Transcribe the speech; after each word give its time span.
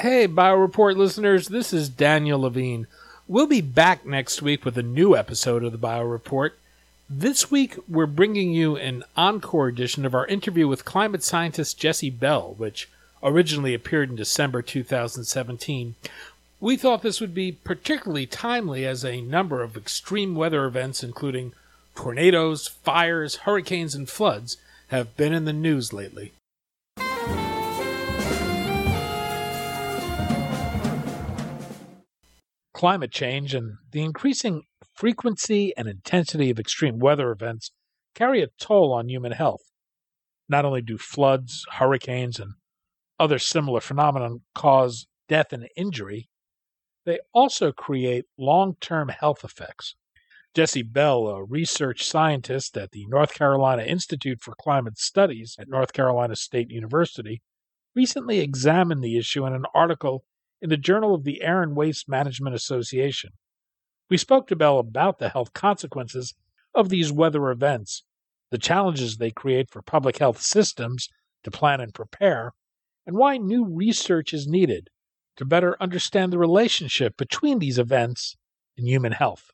Hey, 0.00 0.26
BioReport 0.26 0.96
listeners, 0.96 1.48
this 1.48 1.74
is 1.74 1.90
Daniel 1.90 2.40
Levine. 2.40 2.86
We'll 3.28 3.46
be 3.46 3.60
back 3.60 4.06
next 4.06 4.40
week 4.40 4.64
with 4.64 4.78
a 4.78 4.82
new 4.82 5.14
episode 5.14 5.62
of 5.62 5.72
the 5.72 5.78
BioReport. 5.78 6.52
This 7.10 7.50
week, 7.50 7.76
we're 7.86 8.06
bringing 8.06 8.50
you 8.50 8.76
an 8.78 9.04
encore 9.14 9.68
edition 9.68 10.06
of 10.06 10.14
our 10.14 10.26
interview 10.26 10.66
with 10.66 10.86
climate 10.86 11.22
scientist 11.22 11.78
Jesse 11.78 12.08
Bell, 12.08 12.54
which 12.56 12.88
originally 13.22 13.74
appeared 13.74 14.08
in 14.08 14.16
December 14.16 14.62
2017. 14.62 15.96
We 16.60 16.78
thought 16.78 17.02
this 17.02 17.20
would 17.20 17.34
be 17.34 17.52
particularly 17.52 18.24
timely 18.24 18.86
as 18.86 19.04
a 19.04 19.20
number 19.20 19.62
of 19.62 19.76
extreme 19.76 20.34
weather 20.34 20.64
events, 20.64 21.04
including 21.04 21.52
tornadoes, 21.94 22.68
fires, 22.68 23.36
hurricanes, 23.44 23.94
and 23.94 24.08
floods, 24.08 24.56
have 24.88 25.14
been 25.18 25.34
in 25.34 25.44
the 25.44 25.52
news 25.52 25.92
lately. 25.92 26.32
Climate 32.80 33.12
change 33.12 33.52
and 33.52 33.76
the 33.92 34.00
increasing 34.00 34.62
frequency 34.94 35.70
and 35.76 35.86
intensity 35.86 36.48
of 36.48 36.58
extreme 36.58 36.98
weather 36.98 37.30
events 37.30 37.72
carry 38.14 38.42
a 38.42 38.48
toll 38.58 38.90
on 38.90 39.06
human 39.06 39.32
health. 39.32 39.60
Not 40.48 40.64
only 40.64 40.80
do 40.80 40.96
floods, 40.96 41.66
hurricanes, 41.72 42.40
and 42.40 42.54
other 43.18 43.38
similar 43.38 43.82
phenomena 43.82 44.36
cause 44.54 45.06
death 45.28 45.52
and 45.52 45.68
injury, 45.76 46.30
they 47.04 47.18
also 47.34 47.70
create 47.70 48.24
long 48.38 48.76
term 48.80 49.10
health 49.10 49.44
effects. 49.44 49.94
Jesse 50.54 50.82
Bell, 50.82 51.26
a 51.26 51.44
research 51.44 52.02
scientist 52.02 52.78
at 52.78 52.92
the 52.92 53.04
North 53.08 53.34
Carolina 53.34 53.82
Institute 53.82 54.40
for 54.40 54.54
Climate 54.58 54.96
Studies 54.96 55.54
at 55.58 55.68
North 55.68 55.92
Carolina 55.92 56.34
State 56.34 56.70
University, 56.70 57.42
recently 57.94 58.38
examined 58.40 59.04
the 59.04 59.18
issue 59.18 59.44
in 59.44 59.52
an 59.52 59.66
article 59.74 60.24
in 60.62 60.68
the 60.68 60.76
Journal 60.76 61.14
of 61.14 61.24
the 61.24 61.42
Air 61.42 61.62
and 61.62 61.76
Waste 61.76 62.08
Management 62.08 62.54
Association. 62.54 63.30
We 64.08 64.16
spoke 64.16 64.46
to 64.48 64.56
Bell 64.56 64.78
about 64.78 65.18
the 65.18 65.28
health 65.28 65.52
consequences 65.52 66.34
of 66.74 66.88
these 66.88 67.12
weather 67.12 67.50
events, 67.50 68.04
the 68.50 68.58
challenges 68.58 69.16
they 69.16 69.30
create 69.30 69.70
for 69.70 69.82
public 69.82 70.18
health 70.18 70.40
systems 70.40 71.08
to 71.44 71.50
plan 71.50 71.80
and 71.80 71.94
prepare, 71.94 72.52
and 73.06 73.16
why 73.16 73.36
new 73.36 73.64
research 73.64 74.34
is 74.34 74.46
needed 74.46 74.88
to 75.36 75.44
better 75.44 75.76
understand 75.80 76.32
the 76.32 76.38
relationship 76.38 77.16
between 77.16 77.58
these 77.58 77.78
events 77.78 78.36
and 78.76 78.86
human 78.86 79.12
health. 79.12 79.50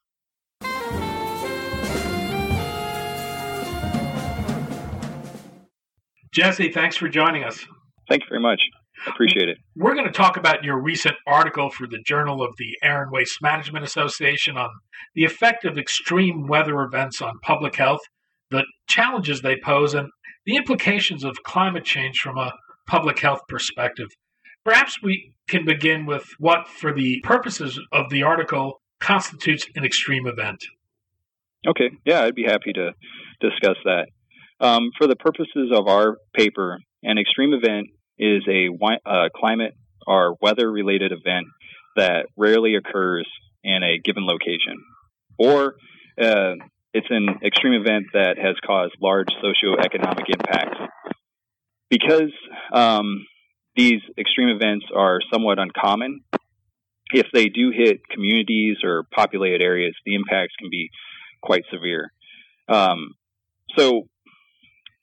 Jesse, 6.32 6.70
thanks 6.70 6.96
for 6.96 7.08
joining 7.08 7.44
us. 7.44 7.64
Thank 8.08 8.24
you 8.24 8.28
very 8.28 8.42
much. 8.42 8.60
Appreciate 9.06 9.48
it. 9.48 9.58
We're 9.76 9.94
going 9.94 10.06
to 10.06 10.12
talk 10.12 10.36
about 10.36 10.64
your 10.64 10.80
recent 10.80 11.16
article 11.26 11.70
for 11.70 11.86
the 11.86 11.98
Journal 12.04 12.42
of 12.42 12.54
the 12.58 12.76
Air 12.82 13.02
and 13.02 13.12
Waste 13.12 13.40
Management 13.42 13.84
Association 13.84 14.56
on 14.56 14.70
the 15.14 15.24
effect 15.24 15.64
of 15.64 15.78
extreme 15.78 16.46
weather 16.46 16.80
events 16.80 17.20
on 17.20 17.38
public 17.42 17.76
health, 17.76 18.00
the 18.50 18.64
challenges 18.88 19.42
they 19.42 19.56
pose, 19.56 19.94
and 19.94 20.08
the 20.44 20.56
implications 20.56 21.24
of 21.24 21.42
climate 21.42 21.84
change 21.84 22.18
from 22.18 22.38
a 22.38 22.52
public 22.86 23.18
health 23.18 23.40
perspective. 23.48 24.08
Perhaps 24.64 25.02
we 25.02 25.34
can 25.48 25.64
begin 25.64 26.06
with 26.06 26.24
what, 26.38 26.66
for 26.66 26.92
the 26.92 27.20
purposes 27.22 27.78
of 27.92 28.10
the 28.10 28.22
article, 28.22 28.80
constitutes 29.00 29.66
an 29.76 29.84
extreme 29.84 30.26
event. 30.26 30.64
Okay, 31.68 31.90
yeah, 32.04 32.22
I'd 32.22 32.34
be 32.34 32.44
happy 32.44 32.72
to 32.72 32.92
discuss 33.40 33.76
that. 33.84 34.06
Um, 34.60 34.90
for 34.96 35.06
the 35.06 35.16
purposes 35.16 35.70
of 35.72 35.86
our 35.86 36.16
paper, 36.34 36.78
an 37.02 37.18
extreme 37.18 37.52
event 37.52 37.88
is 38.18 38.42
a 38.48 38.68
uh, 39.04 39.28
climate 39.34 39.74
or 40.06 40.36
weather 40.40 40.70
related 40.70 41.12
event 41.12 41.46
that 41.96 42.26
rarely 42.36 42.74
occurs 42.76 43.26
in 43.64 43.82
a 43.82 43.98
given 43.98 44.24
location, 44.24 44.76
or 45.38 45.74
uh, 46.20 46.52
it's 46.94 47.06
an 47.10 47.28
extreme 47.44 47.74
event 47.74 48.06
that 48.12 48.36
has 48.38 48.54
caused 48.64 48.94
large 49.02 49.28
socioeconomic 49.42 50.24
impacts. 50.28 50.78
Because 51.88 52.32
um, 52.72 53.26
these 53.76 54.00
extreme 54.18 54.48
events 54.48 54.86
are 54.94 55.20
somewhat 55.32 55.58
uncommon, 55.58 56.22
if 57.12 57.26
they 57.32 57.46
do 57.46 57.70
hit 57.70 58.00
communities 58.10 58.78
or 58.82 59.04
populated 59.14 59.62
areas, 59.62 59.94
the 60.04 60.14
impacts 60.14 60.54
can 60.58 60.68
be 60.70 60.90
quite 61.42 61.62
severe. 61.72 62.12
Um, 62.68 63.14
so, 63.76 64.08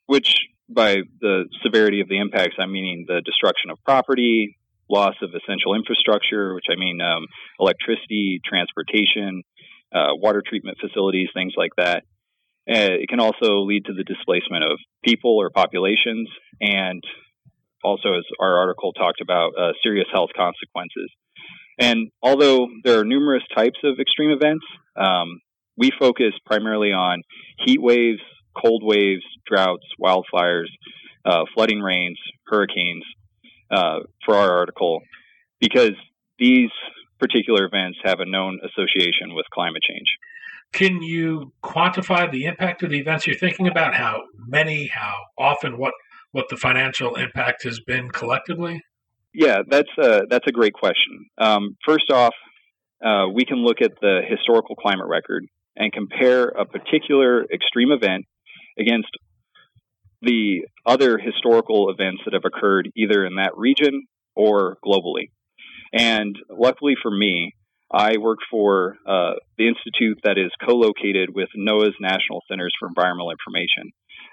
which 0.07 0.35
by 0.73 0.97
the 1.21 1.45
severity 1.63 2.01
of 2.01 2.09
the 2.09 2.19
impacts, 2.19 2.55
I'm 2.59 2.71
meaning 2.71 3.05
the 3.07 3.21
destruction 3.21 3.69
of 3.69 3.77
property, 3.83 4.57
loss 4.89 5.15
of 5.21 5.29
essential 5.29 5.75
infrastructure, 5.75 6.53
which 6.53 6.65
I 6.71 6.75
mean 6.75 7.01
um, 7.01 7.25
electricity, 7.59 8.41
transportation, 8.45 9.43
uh, 9.93 10.15
water 10.15 10.43
treatment 10.45 10.77
facilities, 10.81 11.29
things 11.33 11.53
like 11.57 11.71
that. 11.77 12.03
Uh, 12.69 12.95
it 13.01 13.09
can 13.09 13.19
also 13.19 13.61
lead 13.61 13.85
to 13.85 13.93
the 13.93 14.03
displacement 14.03 14.63
of 14.63 14.77
people 15.03 15.37
or 15.37 15.49
populations, 15.49 16.29
and 16.61 17.03
also, 17.83 18.13
as 18.13 18.23
our 18.39 18.57
article 18.59 18.93
talked 18.93 19.19
about, 19.19 19.51
uh, 19.59 19.73
serious 19.83 20.07
health 20.11 20.29
consequences. 20.35 21.11
And 21.79 22.11
although 22.21 22.67
there 22.83 22.99
are 22.99 23.03
numerous 23.03 23.43
types 23.55 23.79
of 23.83 23.99
extreme 23.99 24.29
events, 24.31 24.63
um, 24.95 25.41
we 25.75 25.91
focus 25.99 26.33
primarily 26.45 26.93
on 26.93 27.23
heat 27.65 27.81
waves, 27.81 28.21
cold 28.59 28.83
waves, 28.83 29.23
droughts, 29.45 29.85
wildfires, 30.01 30.69
uh, 31.25 31.45
flooding 31.53 31.79
rains, 31.79 32.17
hurricanes 32.47 33.03
uh, 33.71 33.99
for 34.25 34.35
our 34.35 34.57
article 34.57 35.01
because 35.59 35.93
these 36.39 36.69
particular 37.19 37.65
events 37.65 37.97
have 38.03 38.19
a 38.19 38.25
known 38.25 38.59
association 38.63 39.33
with 39.33 39.45
climate 39.53 39.81
change. 39.87 40.07
Can 40.73 41.01
you 41.01 41.53
quantify 41.63 42.29
the 42.29 42.45
impact 42.45 42.83
of 42.83 42.89
the 42.89 42.99
events 42.99 43.27
you're 43.27 43.37
thinking 43.37 43.67
about? 43.67 43.93
How 43.93 44.23
many, 44.47 44.87
how 44.87 45.13
often, 45.37 45.77
what, 45.77 45.93
what 46.31 46.45
the 46.49 46.57
financial 46.57 47.15
impact 47.15 47.63
has 47.63 47.79
been 47.79 48.09
collectively? 48.09 48.81
Yeah, 49.33 49.59
that's 49.67 49.89
a, 49.97 50.23
that's 50.29 50.47
a 50.47 50.51
great 50.51 50.73
question. 50.73 51.27
Um, 51.37 51.77
first 51.85 52.11
off, 52.11 52.33
uh, 53.05 53.27
we 53.33 53.45
can 53.45 53.57
look 53.57 53.81
at 53.81 53.91
the 54.01 54.21
historical 54.27 54.75
climate 54.75 55.07
record 55.07 55.45
and 55.75 55.91
compare 55.91 56.49
a 56.49 56.65
particular 56.65 57.45
extreme 57.45 57.91
event 57.91 58.25
against 58.77 59.09
the 60.21 60.61
other 60.85 61.17
historical 61.17 61.89
events 61.89 62.21
that 62.25 62.33
have 62.33 62.45
occurred 62.45 62.89
either 62.95 63.25
in 63.25 63.35
that 63.35 63.57
region 63.57 64.07
or 64.35 64.77
globally. 64.85 65.29
And 65.93 66.35
luckily 66.49 66.95
for 67.01 67.11
me, 67.11 67.53
I 67.91 68.17
work 68.17 68.39
for 68.49 68.95
uh, 69.07 69.33
the 69.57 69.67
institute 69.67 70.19
that 70.23 70.37
is 70.39 70.51
co-located 70.67 71.29
with 71.35 71.49
NOAA's 71.55 71.95
National 71.99 72.41
Centers 72.49 72.73
for 72.79 72.87
Environmental 72.87 73.29
Information. 73.29 73.91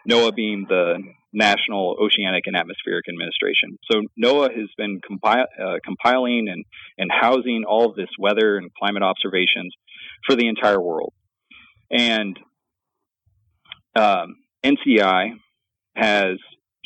NOAA 0.09 0.35
being 0.35 0.67
the 0.67 1.03
National 1.35 1.97
Oceanic 2.01 2.45
and 2.47 2.57
Atmospheric 2.57 3.05
Administration. 3.09 3.79
So 3.91 4.01
NOAA 4.23 4.57
has 4.59 4.69
been 4.79 5.01
compi- 5.01 5.45
uh, 5.61 5.77
compiling 5.85 6.49
and, 6.49 6.65
and 6.97 7.11
housing 7.13 7.65
all 7.69 7.91
of 7.91 7.97
this 7.97 8.09
weather 8.19 8.57
and 8.57 8.71
climate 8.73 9.03
observations 9.03 9.75
for 10.27 10.35
the 10.35 10.49
entire 10.49 10.81
world. 10.81 11.13
And 11.91 12.39
um, 13.97 14.37
NCI 14.65 15.31
has 15.97 16.37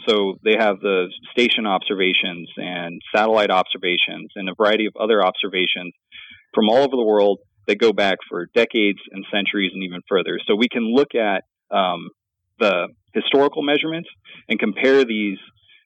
so 0.08 0.34
they 0.44 0.54
have 0.58 0.80
the 0.80 1.06
station 1.32 1.66
observations 1.66 2.48
and 2.56 3.00
satellite 3.14 3.50
observations 3.50 4.30
and 4.34 4.48
a 4.48 4.54
variety 4.54 4.86
of 4.86 4.92
other 5.00 5.24
observations 5.24 5.94
from 6.52 6.68
all 6.68 6.78
over 6.78 6.96
the 6.96 7.04
world 7.04 7.38
that 7.66 7.78
go 7.78 7.92
back 7.92 8.18
for 8.28 8.46
decades 8.54 8.98
and 9.12 9.24
centuries 9.32 9.70
and 9.72 9.82
even 9.82 10.00
further. 10.08 10.38
So 10.46 10.54
we 10.54 10.68
can 10.68 10.94
look 10.94 11.14
at 11.14 11.44
um, 11.70 12.08
the 12.58 12.88
historical 13.14 13.62
measurements 13.62 14.08
and 14.48 14.58
compare 14.58 15.04
these 15.04 15.38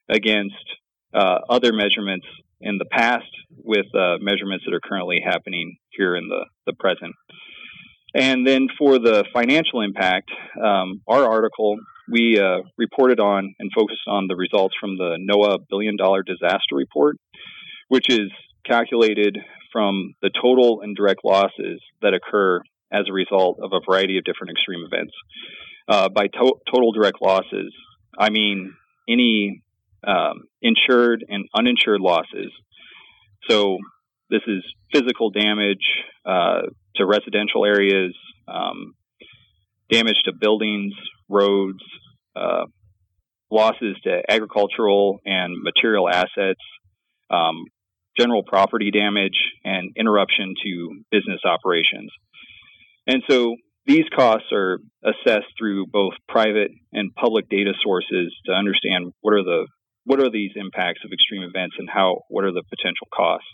against 0.09 0.55
uh, 1.13 1.39
other 1.49 1.71
measurements 1.71 2.25
in 2.61 2.77
the 2.77 2.85
past 2.85 3.29
with 3.63 3.85
uh, 3.95 4.17
measurements 4.19 4.65
that 4.65 4.73
are 4.73 4.81
currently 4.83 5.21
happening 5.23 5.77
here 5.91 6.15
in 6.15 6.27
the, 6.27 6.45
the 6.65 6.73
present. 6.73 7.13
And 8.15 8.45
then 8.45 8.67
for 8.77 8.97
the 8.97 9.23
financial 9.33 9.81
impact, 9.81 10.31
um, 10.63 11.01
our 11.07 11.29
article, 11.29 11.77
we 12.11 12.39
uh, 12.39 12.61
reported 12.77 13.19
on 13.19 13.53
and 13.59 13.71
focused 13.75 14.07
on 14.07 14.27
the 14.27 14.35
results 14.35 14.75
from 14.79 14.97
the 14.97 15.17
NOAA 15.19 15.59
Billion 15.69 15.95
Dollar 15.95 16.23
Disaster 16.23 16.75
Report, 16.75 17.17
which 17.87 18.09
is 18.09 18.31
calculated 18.65 19.37
from 19.71 20.15
the 20.21 20.31
total 20.41 20.81
and 20.81 20.95
direct 20.95 21.21
losses 21.23 21.81
that 22.01 22.13
occur 22.13 22.61
as 22.91 23.05
a 23.07 23.13
result 23.13 23.59
of 23.61 23.71
a 23.73 23.79
variety 23.87 24.17
of 24.17 24.23
different 24.23 24.51
extreme 24.51 24.83
events. 24.85 25.13
Uh, 25.87 26.09
by 26.09 26.27
to- 26.27 26.59
total 26.71 26.91
direct 26.91 27.21
losses, 27.21 27.73
I 28.17 28.29
mean 28.31 28.73
any 29.07 29.61
um, 30.07 30.43
insured 30.61 31.23
and 31.27 31.45
uninsured 31.55 32.01
losses. 32.01 32.51
So 33.49 33.77
this 34.29 34.41
is 34.47 34.63
physical 34.93 35.29
damage 35.29 35.85
uh, 36.25 36.61
to 36.99 37.05
residential 37.05 37.65
areas, 37.65 38.15
um, 38.47 38.93
damage 39.91 40.17
to 40.25 40.33
buildings, 40.33 40.93
roads, 41.27 41.83
uh, 42.35 42.65
losses 43.51 43.97
to 44.03 44.21
agricultural 44.29 45.19
and 45.25 45.55
material 45.63 46.07
assets, 46.07 46.61
um, 47.29 47.65
general 48.17 48.43
property 48.43 48.91
damage, 48.91 49.37
and 49.63 49.91
interruption 49.95 50.53
to 50.63 51.01
business 51.11 51.41
operations. 51.45 52.11
And 53.07 53.23
so 53.27 53.55
these 53.85 54.05
costs 54.15 54.51
are 54.51 54.79
assessed 55.03 55.51
through 55.57 55.87
both 55.87 56.13
private 56.27 56.71
and 56.93 57.13
public 57.15 57.49
data 57.49 57.73
sources 57.83 58.35
to 58.45 58.51
understand 58.51 59.13
what 59.21 59.33
are 59.33 59.43
the 59.43 59.67
what 60.05 60.19
are 60.19 60.29
these 60.29 60.51
impacts 60.55 61.01
of 61.05 61.11
extreme 61.11 61.43
events 61.43 61.75
and 61.77 61.89
how 61.89 62.21
what 62.29 62.43
are 62.43 62.51
the 62.51 62.63
potential 62.69 63.07
costs. 63.13 63.47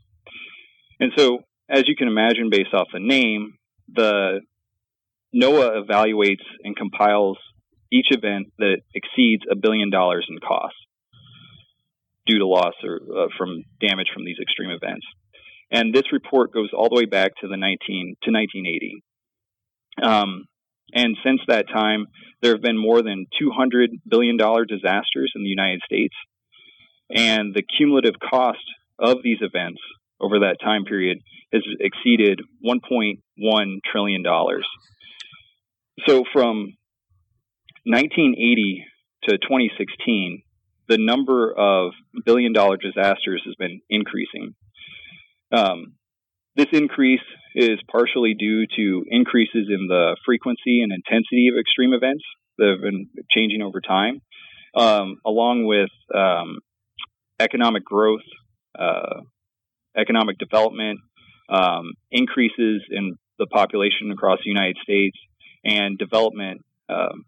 And 0.99 1.11
so, 1.17 1.39
as 1.69 1.87
you 1.87 1.95
can 1.95 2.07
imagine, 2.07 2.49
based 2.49 2.73
off 2.73 2.87
the 2.93 2.99
name, 2.99 3.57
the 3.93 4.41
NOAA 5.33 5.85
evaluates 5.85 6.45
and 6.63 6.75
compiles 6.75 7.37
each 7.91 8.07
event 8.11 8.47
that 8.57 8.77
exceeds 8.93 9.43
a 9.49 9.55
billion 9.55 9.89
dollars 9.89 10.25
in 10.29 10.37
cost 10.39 10.75
due 12.25 12.39
to 12.39 12.47
loss 12.47 12.73
or 12.83 12.99
uh, 13.15 13.27
from 13.37 13.63
damage 13.79 14.07
from 14.13 14.25
these 14.25 14.37
extreme 14.41 14.71
events. 14.71 15.05
And 15.71 15.93
this 15.93 16.11
report 16.11 16.53
goes 16.53 16.69
all 16.73 16.89
the 16.89 16.95
way 16.95 17.05
back 17.05 17.31
to 17.41 17.47
the 17.47 17.57
19 17.57 18.15
to 18.23 18.31
1980. 18.31 19.03
Um, 20.01 20.45
and 20.93 21.17
since 21.23 21.41
that 21.47 21.67
time, 21.67 22.07
there 22.41 22.53
have 22.53 22.61
been 22.61 22.77
more 22.77 23.01
than 23.01 23.25
200 23.39 23.91
billion 24.07 24.37
dollar 24.37 24.65
disasters 24.65 25.31
in 25.35 25.43
the 25.43 25.49
United 25.49 25.81
States, 25.85 26.15
and 27.09 27.53
the 27.53 27.63
cumulative 27.63 28.15
cost 28.19 28.63
of 28.99 29.17
these 29.23 29.39
events 29.41 29.81
over 30.19 30.39
that 30.39 30.57
time 30.63 30.85
period 30.85 31.19
has 31.53 31.63
exceeded 31.79 32.39
1.1 32.65 33.79
trillion 33.91 34.23
dollars. 34.23 34.65
So 36.07 36.23
from 36.33 36.73
1980 37.85 38.85
to 39.23 39.37
2016, 39.37 40.41
the 40.87 40.97
number 40.97 41.53
of 41.57 41.91
billion 42.25 42.53
dollar 42.53 42.77
disasters 42.77 43.41
has 43.45 43.55
been 43.55 43.81
increasing. 43.89 44.53
Um, 45.51 45.95
this 46.55 46.67
increase 46.71 47.21
is 47.55 47.79
partially 47.91 48.33
due 48.37 48.65
to 48.67 49.03
increases 49.09 49.67
in 49.69 49.87
the 49.87 50.17
frequency 50.25 50.81
and 50.81 50.91
intensity 50.91 51.47
of 51.47 51.59
extreme 51.59 51.93
events 51.93 52.23
that 52.57 52.69
have 52.69 52.81
been 52.81 53.07
changing 53.31 53.61
over 53.61 53.81
time, 53.81 54.21
um, 54.75 55.17
along 55.25 55.65
with 55.65 55.89
um, 56.13 56.59
economic 57.39 57.83
growth, 57.83 58.25
uh, 58.77 59.21
economic 59.97 60.37
development, 60.37 60.99
um, 61.49 61.93
increases 62.11 62.83
in 62.89 63.15
the 63.39 63.47
population 63.47 64.11
across 64.11 64.39
the 64.43 64.49
United 64.49 64.77
States, 64.83 65.17
and 65.63 65.97
development, 65.97 66.63
um, 66.89 67.25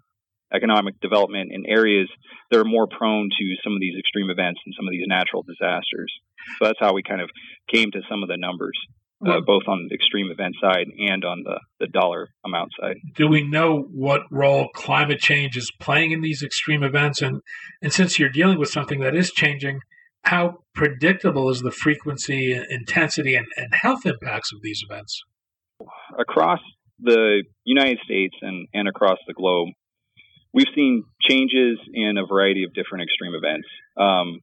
economic 0.54 1.00
development 1.02 1.52
in 1.52 1.66
areas 1.66 2.10
that 2.50 2.60
are 2.60 2.66
more 2.66 2.88
prone 2.88 3.30
to 3.30 3.56
some 3.64 3.74
of 3.74 3.80
these 3.80 3.96
extreme 4.00 4.30
events 4.30 4.60
and 4.66 4.74
some 4.78 4.88
of 4.88 4.92
these 4.92 5.06
natural 5.08 5.44
disasters. 5.44 6.12
So 6.60 6.66
that's 6.66 6.80
how 6.80 6.94
we 6.94 7.04
kind 7.04 7.22
of 7.22 7.30
came 7.74 7.92
to 7.92 8.02
some 8.10 8.24
of 8.24 8.30
the 8.30 8.38
numbers. 8.38 8.78
Uh, 9.20 9.42
both 9.44 9.64
on 9.68 9.88
the 9.90 9.96
extreme 9.96 10.30
event 10.30 10.54
side 10.62 10.86
and 11.00 11.26
on 11.26 11.42
the, 11.44 11.60
the 11.80 11.88
dollar 11.88 12.30
amount 12.46 12.70
side. 12.80 12.98
Do 13.16 13.28
we 13.28 13.42
know 13.42 13.88
what 13.92 14.22
role 14.30 14.70
climate 14.76 15.20
change 15.20 15.58
is 15.58 15.72
playing 15.80 16.12
in 16.12 16.22
these 16.22 16.44
extreme 16.44 16.84
events? 16.84 17.24
And, 17.24 17.42
and 17.82 17.92
since 17.92 18.20
you're 18.20 18.30
dealing 18.30 18.60
with 18.60 18.70
something 18.70 19.00
that 19.00 19.16
is 19.16 19.32
changing, 19.32 19.80
how 20.28 20.58
predictable 20.76 21.50
is 21.50 21.62
the 21.62 21.72
frequency, 21.72 22.54
intensity, 22.70 23.36
and, 23.36 23.48
and 23.56 23.74
health 23.74 24.06
impacts 24.06 24.52
of 24.52 24.60
these 24.62 24.84
events? 24.88 25.22
Across 26.20 26.60
the 27.00 27.44
United 27.64 28.00
States 28.04 28.36
and, 28.42 28.68
and 28.74 28.90
across 28.90 29.20
the 29.26 29.34
globe, 29.34 29.70
we've 30.54 30.68
seen 30.76 31.06
changes 31.22 31.80
in 31.94 32.18
a 32.18 32.26
variety 32.26 32.66
of 32.66 32.74
different 32.74 33.04
extreme 33.04 33.34
events. 33.36 33.68
Um, 33.96 34.42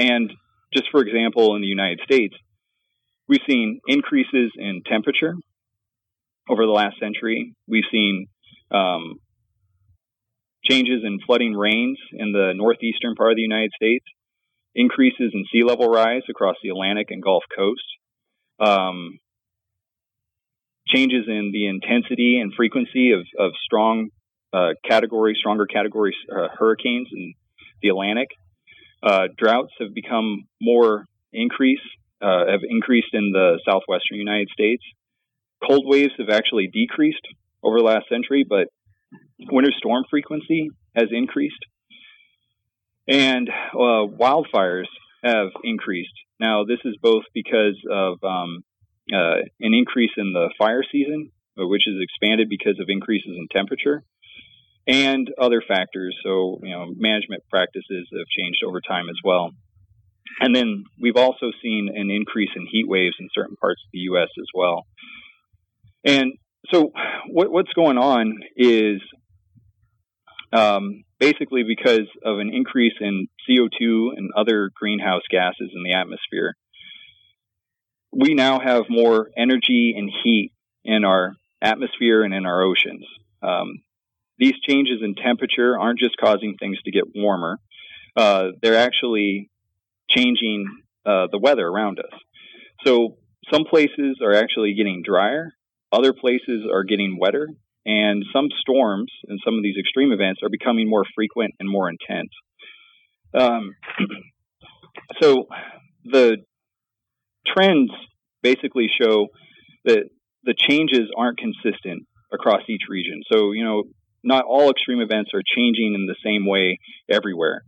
and 0.00 0.32
just 0.74 0.88
for 0.90 1.00
example, 1.00 1.54
in 1.54 1.62
the 1.62 1.68
United 1.68 2.00
States, 2.02 2.34
we've 3.28 3.40
seen 3.48 3.80
increases 3.86 4.50
in 4.56 4.82
temperature 4.84 5.34
over 6.50 6.66
the 6.66 6.72
last 6.72 6.96
century. 6.98 7.54
We've 7.68 7.88
seen 7.92 8.26
um, 8.72 9.20
changes 10.68 11.02
in 11.04 11.18
flooding 11.24 11.54
rains 11.54 11.98
in 12.12 12.32
the 12.32 12.52
northeastern 12.54 13.14
part 13.14 13.32
of 13.32 13.36
the 13.36 13.42
United 13.42 13.70
States, 13.74 14.04
increases 14.74 15.32
in 15.32 15.44
sea 15.52 15.64
level 15.64 15.88
rise 15.88 16.22
across 16.28 16.56
the 16.62 16.68
Atlantic 16.68 17.08
and 17.10 17.22
Gulf 17.22 17.44
Coast, 17.56 17.82
um, 18.60 19.18
changes 20.86 21.24
in 21.26 21.50
the 21.52 21.66
intensity 21.66 22.38
and 22.40 22.52
frequency 22.54 23.12
of, 23.12 23.20
of 23.38 23.52
strong 23.64 24.08
uh, 24.52 24.70
category, 24.88 25.34
stronger 25.38 25.66
category 25.66 26.14
uh, 26.30 26.48
hurricanes 26.58 27.08
in 27.12 27.34
the 27.82 27.88
Atlantic. 27.88 28.28
Uh, 29.02 29.28
droughts 29.36 29.72
have 29.80 29.94
become 29.94 30.44
more 30.60 31.04
increase, 31.32 31.80
uh, 32.22 32.46
have 32.50 32.60
increased 32.68 33.12
in 33.12 33.30
the 33.32 33.60
southwestern 33.64 34.18
United 34.18 34.48
States. 34.50 34.82
Cold 35.66 35.84
waves 35.86 36.12
have 36.18 36.30
actually 36.30 36.68
decreased 36.72 37.26
over 37.62 37.78
the 37.78 37.84
last 37.84 38.08
century, 38.08 38.44
but 38.48 38.68
winter 39.50 39.72
storm 39.76 40.04
frequency 40.10 40.70
has 40.96 41.08
increased, 41.10 41.64
and 43.06 43.48
uh, 43.48 44.06
wildfires 44.06 44.88
have 45.22 45.48
increased. 45.64 46.12
Now, 46.40 46.64
this 46.64 46.78
is 46.84 46.96
both 47.02 47.24
because 47.34 47.76
of 47.90 48.18
um, 48.22 48.64
uh, 49.12 49.42
an 49.60 49.74
increase 49.74 50.12
in 50.16 50.32
the 50.32 50.50
fire 50.58 50.82
season, 50.90 51.30
which 51.56 51.86
is 51.86 51.96
expanded 52.00 52.48
because 52.48 52.78
of 52.80 52.86
increases 52.88 53.32
in 53.36 53.48
temperature, 53.50 54.04
and 54.86 55.28
other 55.40 55.62
factors. 55.66 56.16
So, 56.22 56.60
you 56.62 56.70
know, 56.70 56.86
management 56.96 57.42
practices 57.50 58.08
have 58.12 58.26
changed 58.36 58.62
over 58.66 58.80
time 58.80 59.08
as 59.08 59.16
well. 59.24 59.50
And 60.40 60.54
then 60.54 60.84
we've 61.00 61.16
also 61.16 61.50
seen 61.62 61.88
an 61.94 62.10
increase 62.10 62.50
in 62.54 62.66
heat 62.70 62.86
waves 62.86 63.16
in 63.18 63.28
certain 63.34 63.56
parts 63.56 63.82
of 63.84 63.90
the 63.92 63.98
U.S. 64.10 64.28
as 64.38 64.46
well. 64.54 64.86
And 66.04 66.32
so, 66.70 66.92
what, 67.28 67.50
what's 67.50 67.72
going 67.72 67.98
on 67.98 68.38
is 68.56 69.00
um, 70.52 71.04
basically 71.18 71.62
because 71.62 72.08
of 72.24 72.38
an 72.38 72.50
increase 72.52 72.94
in 73.00 73.28
CO2 73.48 74.16
and 74.16 74.30
other 74.36 74.70
greenhouse 74.74 75.22
gases 75.30 75.70
in 75.74 75.82
the 75.82 75.94
atmosphere. 75.94 76.54
We 78.12 78.34
now 78.34 78.58
have 78.58 78.84
more 78.88 79.28
energy 79.36 79.94
and 79.96 80.10
heat 80.24 80.52
in 80.84 81.04
our 81.04 81.34
atmosphere 81.60 82.22
and 82.22 82.32
in 82.32 82.46
our 82.46 82.62
oceans. 82.62 83.04
Um, 83.42 83.82
these 84.38 84.54
changes 84.66 85.00
in 85.02 85.14
temperature 85.14 85.78
aren't 85.78 85.98
just 85.98 86.16
causing 86.16 86.56
things 86.58 86.78
to 86.84 86.90
get 86.90 87.04
warmer, 87.14 87.58
uh, 88.16 88.48
they're 88.62 88.78
actually 88.78 89.50
changing 90.08 90.66
uh, 91.04 91.26
the 91.30 91.38
weather 91.38 91.66
around 91.66 91.98
us. 91.98 92.18
So 92.84 93.16
some 93.52 93.64
places 93.64 94.18
are 94.22 94.34
actually 94.34 94.74
getting 94.74 95.02
drier, 95.04 95.52
other 95.92 96.12
places 96.12 96.66
are 96.72 96.84
getting 96.84 97.18
wetter, 97.20 97.48
and 97.88 98.22
some 98.34 98.48
storms 98.60 99.10
and 99.28 99.40
some 99.42 99.54
of 99.54 99.62
these 99.62 99.76
extreme 99.80 100.12
events 100.12 100.40
are 100.42 100.50
becoming 100.50 100.90
more 100.90 101.04
frequent 101.14 101.54
and 101.58 101.70
more 101.70 101.88
intense. 101.88 102.28
Um, 103.32 103.74
so 105.22 105.46
the 106.04 106.36
trends 107.46 107.90
basically 108.42 108.88
show 109.00 109.28
that 109.86 110.04
the 110.44 110.54
changes 110.54 111.08
aren't 111.16 111.38
consistent 111.38 112.06
across 112.30 112.60
each 112.68 112.82
region. 112.90 113.22
So, 113.32 113.52
you 113.52 113.64
know, 113.64 113.84
not 114.22 114.44
all 114.44 114.70
extreme 114.70 115.00
events 115.00 115.30
are 115.32 115.42
changing 115.56 115.94
in 115.94 116.06
the 116.06 116.16
same 116.22 116.46
way 116.46 116.78
everywhere. 117.10 117.62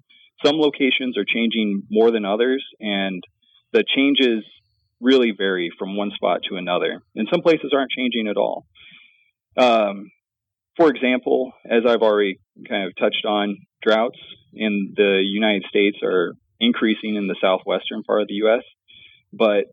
Some 0.44 0.56
locations 0.56 1.16
are 1.16 1.24
changing 1.24 1.84
more 1.90 2.10
than 2.10 2.26
others, 2.26 2.62
and 2.78 3.22
the 3.72 3.84
changes 3.96 4.44
really 5.00 5.32
vary 5.36 5.70
from 5.78 5.96
one 5.96 6.10
spot 6.14 6.40
to 6.50 6.56
another. 6.56 7.00
And 7.14 7.26
some 7.32 7.40
places 7.40 7.72
aren't 7.74 7.90
changing 7.90 8.28
at 8.28 8.36
all. 8.36 8.66
Um, 9.56 10.10
for 10.76 10.88
example, 10.88 11.52
as 11.68 11.82
I've 11.86 12.02
already 12.02 12.38
kind 12.68 12.86
of 12.86 12.96
touched 12.96 13.24
on, 13.26 13.56
droughts 13.82 14.18
in 14.52 14.94
the 14.96 15.20
United 15.22 15.64
States 15.68 15.98
are 16.02 16.34
increasing 16.58 17.16
in 17.16 17.26
the 17.26 17.36
southwestern 17.40 18.02
part 18.02 18.22
of 18.22 18.28
the 18.28 18.34
U.S., 18.34 18.62
but 19.32 19.64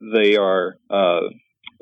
they 0.00 0.36
are, 0.36 0.76
uh, 0.90 1.20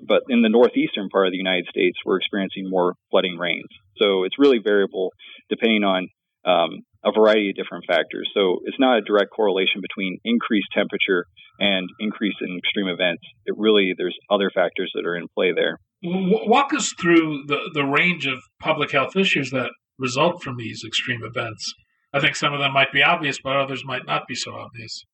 but 0.07 0.23
in 0.29 0.43
the 0.43 0.49
northeastern 0.49 1.09
part 1.09 1.27
of 1.27 1.33
the 1.33 1.39
United 1.39 1.67
States, 1.69 1.99
we're 2.05 2.19
experiencing 2.19 2.71
more 2.71 2.95
flooding 3.11 3.37
rains. 3.39 3.69
So 3.97 4.25
it's 4.25 4.39
really 4.39 4.59
variable 4.63 5.11
depending 5.49 5.85
on 5.85 6.09
um, 6.47 6.83
a 7.05 7.13
variety 7.13 7.51
of 7.51 7.57
different 7.57 7.85
factors. 7.87 8.29
So 8.35 8.61
it's 8.65 8.79
not 8.79 8.99
a 8.99 9.03
direct 9.03 9.31
correlation 9.31 9.81
between 9.81 10.19
increased 10.25 10.69
temperature 10.73 11.27
and 11.59 11.89
increase 12.01 12.35
in 12.41 12.57
extreme 12.59 12.89
events. 12.89 13.23
It 13.47 13.55
really 13.57 13.95
there's 13.97 14.17
other 14.31 14.51
factors 14.55 14.91
that 14.95 15.07
are 15.07 15.17
in 15.17 15.27
play 15.35 15.53
there. 15.53 15.79
Walk 16.03 16.75
us 16.75 16.93
through 17.01 17.45
the, 17.47 17.71
the 17.73 17.85
range 17.85 18.27
of 18.27 18.39
public 18.61 18.93
health 18.93 19.17
issues 19.17 19.51
that 19.51 19.71
result 19.99 20.43
from 20.43 20.57
these 20.57 20.83
extreme 20.87 21.23
events. 21.25 21.73
I 22.13 22.21
think 22.21 22.37
some 22.37 22.53
of 22.53 22.61
them 22.61 22.73
might 22.73 22.93
be 22.93 23.03
obvious, 23.03 23.39
but 23.43 23.57
others 23.57 23.85
might 23.85 24.07
not 24.07 24.27
be 24.29 24.35
so 24.35 24.55
obvious. 24.55 25.05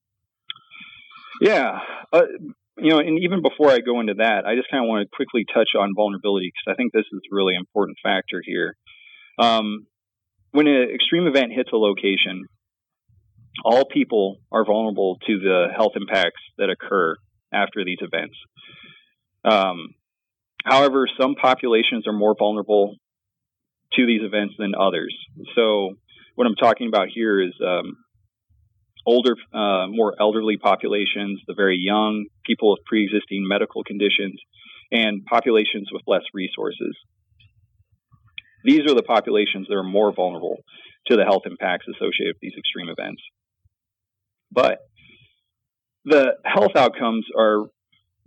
Yeah. 1.41 1.79
Uh, 2.13 2.23
you 2.77 2.91
know, 2.91 2.99
and 2.99 3.19
even 3.23 3.43
before 3.43 3.71
I 3.71 3.81
go 3.81 4.01
into 4.01 4.15
that, 4.15 4.45
I 4.47 4.55
just 4.55 4.71
kind 4.71 4.85
of 4.85 4.89
want 4.89 5.07
to 5.07 5.17
quickly 5.17 5.45
touch 5.53 5.71
on 5.79 5.93
vulnerability 5.95 6.51
because 6.53 6.75
I 6.75 6.77
think 6.77 6.93
this 6.93 7.07
is 7.13 7.21
a 7.31 7.35
really 7.35 7.55
important 7.55 7.99
factor 8.03 8.43
here. 8.45 8.77
Um, 9.39 9.87
when 10.53 10.67
an 10.67 10.91
extreme 10.95 11.27
event 11.27 11.53
hits 11.53 11.71
a 11.73 11.77
location, 11.77 12.45
all 13.65 13.85
people 13.85 14.39
are 14.53 14.65
vulnerable 14.65 15.19
to 15.27 15.39
the 15.39 15.67
health 15.75 15.93
impacts 15.97 16.41
that 16.59 16.71
occur 16.71 17.15
after 17.53 17.85
these 17.85 17.99
events. 18.01 18.35
Um, 19.45 19.95
however, 20.65 21.07
some 21.19 21.35
populations 21.35 22.07
are 22.07 22.13
more 22.13 22.35
vulnerable 22.39 22.97
to 23.95 24.07
these 24.07 24.23
events 24.23 24.55
than 24.59 24.75
others. 24.75 25.15
So, 25.55 25.95
what 26.37 26.47
I'm 26.47 26.55
talking 26.55 26.89
about 26.89 27.09
here 27.13 27.41
is 27.41 27.53
um, 27.65 27.97
older, 29.05 29.35
uh, 29.53 29.87
more 29.89 30.15
elderly 30.19 30.57
populations, 30.57 31.41
the 31.47 31.55
very 31.55 31.77
young, 31.77 32.27
people 32.45 32.71
with 32.71 32.85
pre 32.87 33.05
existing 33.05 33.47
medical 33.47 33.83
conditions, 33.83 34.41
and 34.93 35.25
populations 35.25 35.89
with 35.93 36.03
less 36.07 36.23
resources. 36.33 36.97
These 38.65 38.81
are 38.89 38.95
the 38.95 39.03
populations 39.03 39.67
that 39.69 39.75
are 39.75 39.83
more 39.83 40.13
vulnerable 40.13 40.59
to 41.07 41.17
the 41.17 41.25
health 41.25 41.43
impacts 41.47 41.87
associated 41.89 42.35
with 42.35 42.41
these 42.41 42.59
extreme 42.59 42.89
events. 42.89 43.23
But 44.53 44.79
the 46.05 46.35
health 46.45 46.77
outcomes 46.77 47.27
are 47.37 47.67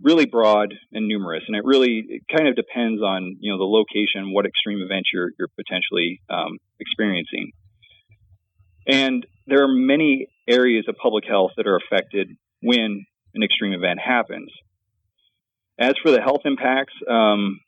really 0.02 0.26
broad 0.26 0.74
and 0.92 1.06
numerous, 1.06 1.44
and 1.46 1.56
it 1.56 1.64
really 1.64 2.04
it 2.08 2.22
kind 2.34 2.48
of 2.48 2.56
depends 2.56 3.02
on 3.02 3.36
you 3.40 3.52
know 3.52 3.58
the 3.58 3.64
location, 3.64 4.32
what 4.32 4.46
extreme 4.46 4.80
event 4.82 5.06
you're 5.12 5.30
you're 5.38 5.48
potentially 5.48 6.20
um, 6.30 6.58
experiencing. 6.80 7.52
And 8.86 9.26
there 9.46 9.62
are 9.62 9.68
many 9.68 10.28
areas 10.48 10.84
of 10.88 10.96
public 11.02 11.24
health 11.26 11.52
that 11.56 11.66
are 11.66 11.76
affected 11.76 12.28
when 12.60 13.04
an 13.34 13.42
extreme 13.42 13.72
event 13.72 13.98
happens. 14.04 14.50
As 15.78 15.94
for 16.02 16.10
the 16.10 16.20
health 16.20 16.42
impacts, 16.44 16.94
um, 17.10 17.60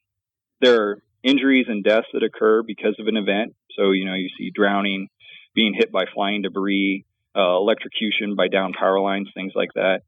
there 0.61 0.83
are 0.83 0.99
injuries 1.23 1.67
and 1.69 1.85
deaths 1.85 2.07
that 2.13 2.23
occur 2.23 2.63
because 2.63 2.97
of 2.99 3.07
an 3.07 3.17
event. 3.17 3.55
So, 3.77 3.91
you 3.91 4.05
know, 4.05 4.15
you 4.15 4.29
see 4.39 4.51
drowning, 4.55 5.09
being 5.55 5.75
hit 5.75 5.93
by 5.93 6.05
flying 6.15 6.43
debris, 6.43 7.05
uh, 7.37 7.57
electrocution 7.57 8.37
by 8.37 8.49
down 8.49 8.73
power 8.73 9.01
lines, 9.01 9.29
things 9.35 9.53
like 9.55 9.71
that. 9.75 10.01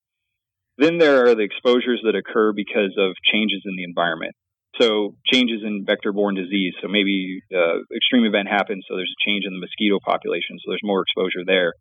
Then 0.78 0.98
there 0.98 1.26
are 1.26 1.34
the 1.34 1.42
exposures 1.42 2.00
that 2.04 2.14
occur 2.14 2.52
because 2.52 2.94
of 2.96 3.12
changes 3.24 3.62
in 3.64 3.76
the 3.76 3.84
environment. 3.84 4.34
So 4.80 5.16
changes 5.26 5.62
in 5.64 5.84
vector-borne 5.84 6.36
disease. 6.36 6.74
So 6.80 6.88
maybe 6.88 7.42
uh, 7.52 7.82
extreme 7.94 8.24
event 8.24 8.48
happens, 8.48 8.84
so 8.88 8.94
there's 8.94 9.12
a 9.12 9.28
change 9.28 9.44
in 9.44 9.52
the 9.52 9.58
mosquito 9.58 9.98
population, 10.04 10.56
so 10.58 10.70
there's 10.70 10.84
more 10.84 11.02
exposure 11.02 11.44
there, 11.44 11.72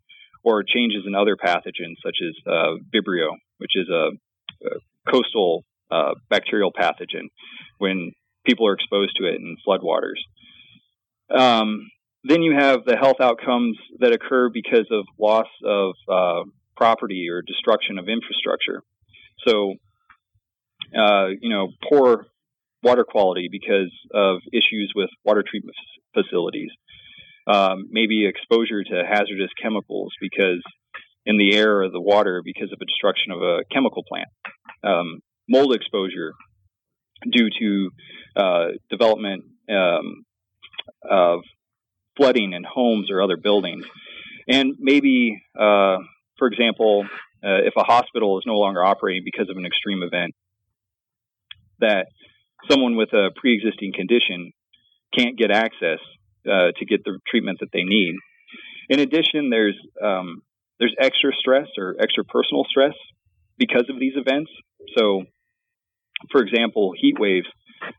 or 0.44 0.64
changes 0.64 1.04
in 1.06 1.14
other 1.14 1.36
pathogens 1.36 2.02
such 2.04 2.18
as 2.26 2.34
uh, 2.48 2.74
Vibrio, 2.94 3.36
which 3.60 3.76
is 3.76 3.88
a, 3.90 4.10
a 4.66 5.12
coastal 5.12 5.64
uh, 5.92 6.14
bacterial 6.30 6.72
pathogen. 6.72 7.30
When 7.78 8.14
people 8.48 8.68
are 8.68 8.74
exposed 8.74 9.16
to 9.18 9.26
it 9.26 9.36
in 9.36 9.58
floodwaters. 9.68 10.20
Um, 11.30 11.90
then 12.24 12.42
you 12.42 12.56
have 12.58 12.86
the 12.86 12.98
health 12.98 13.22
outcomes 13.22 13.78
that 14.00 14.14
occur 14.14 14.50
because 14.50 14.88
of 14.92 15.06
loss 15.20 15.48
of 15.64 15.94
uh, 16.10 16.44
property 16.76 17.28
or 17.30 17.42
destruction 17.42 17.98
of 17.98 18.08
infrastructure. 18.08 18.82
So, 19.48 19.76
uh, 20.98 21.28
you 21.42 21.50
know, 21.50 21.70
poor 21.90 22.26
water 22.84 23.04
quality 23.04 23.50
because 23.52 23.92
of 24.14 24.40
issues 24.54 24.94
with 24.96 25.10
water 25.26 25.44
treatment 25.48 25.76
facilities. 26.14 26.72
Um, 27.48 27.88
maybe 27.90 28.28
exposure 28.28 28.84
to 28.84 29.04
hazardous 29.08 29.52
chemicals 29.62 30.12
because 30.20 30.62
in 31.26 31.38
the 31.38 31.56
air 31.56 31.82
or 31.82 31.90
the 31.90 32.02
water 32.02 32.42
because 32.44 32.72
of 32.72 32.80
a 32.82 32.86
destruction 32.86 33.32
of 33.32 33.42
a 33.42 33.60
chemical 33.72 34.04
plant. 34.08 34.28
Um, 34.84 35.20
mold 35.50 35.74
exposure 35.74 36.34
due 37.30 37.50
to 37.60 37.90
uh, 38.36 38.68
development 38.90 39.46
um, 39.70 40.26
of 41.10 41.42
flooding 42.16 42.54
in 42.54 42.64
homes 42.64 43.10
or 43.12 43.22
other 43.22 43.38
buildings. 43.38 43.86
And 44.48 44.76
maybe, 44.80 45.42
uh, 45.58 45.98
for 46.38 46.48
example, 46.48 47.06
uh, 47.44 47.62
if 47.66 47.74
a 47.78 47.84
hospital 47.84 48.38
is 48.40 48.44
no 48.46 48.56
longer 48.56 48.84
operating 48.84 49.24
because 49.24 49.50
of 49.50 49.58
an 49.58 49.66
extreme 49.66 50.02
event, 50.04 50.34
that 51.80 52.08
someone 52.70 52.96
with 52.96 53.14
a 53.14 53.30
pre 53.36 53.56
existing 53.56 53.94
condition 53.94 54.52
can't 55.18 55.38
get 55.38 55.52
access 55.52 56.00
uh, 56.50 56.72
to 56.78 56.86
get 56.86 57.04
the 57.04 57.20
treatment 57.30 57.60
that 57.60 57.70
they 57.72 57.84
need. 57.84 58.16
In 58.90 59.00
addition, 59.00 59.50
there's 59.50 59.78
um, 60.04 60.42
there's 60.80 60.96
extra 61.00 61.32
stress 61.40 61.68
or 61.78 61.96
extra 62.00 62.24
personal 62.24 62.64
stress 62.70 62.94
because 63.58 63.86
of 63.90 64.00
these 64.00 64.14
events. 64.16 64.52
So, 64.98 65.24
for 66.32 66.42
example, 66.42 66.94
heat 67.00 67.16
waves 67.20 67.48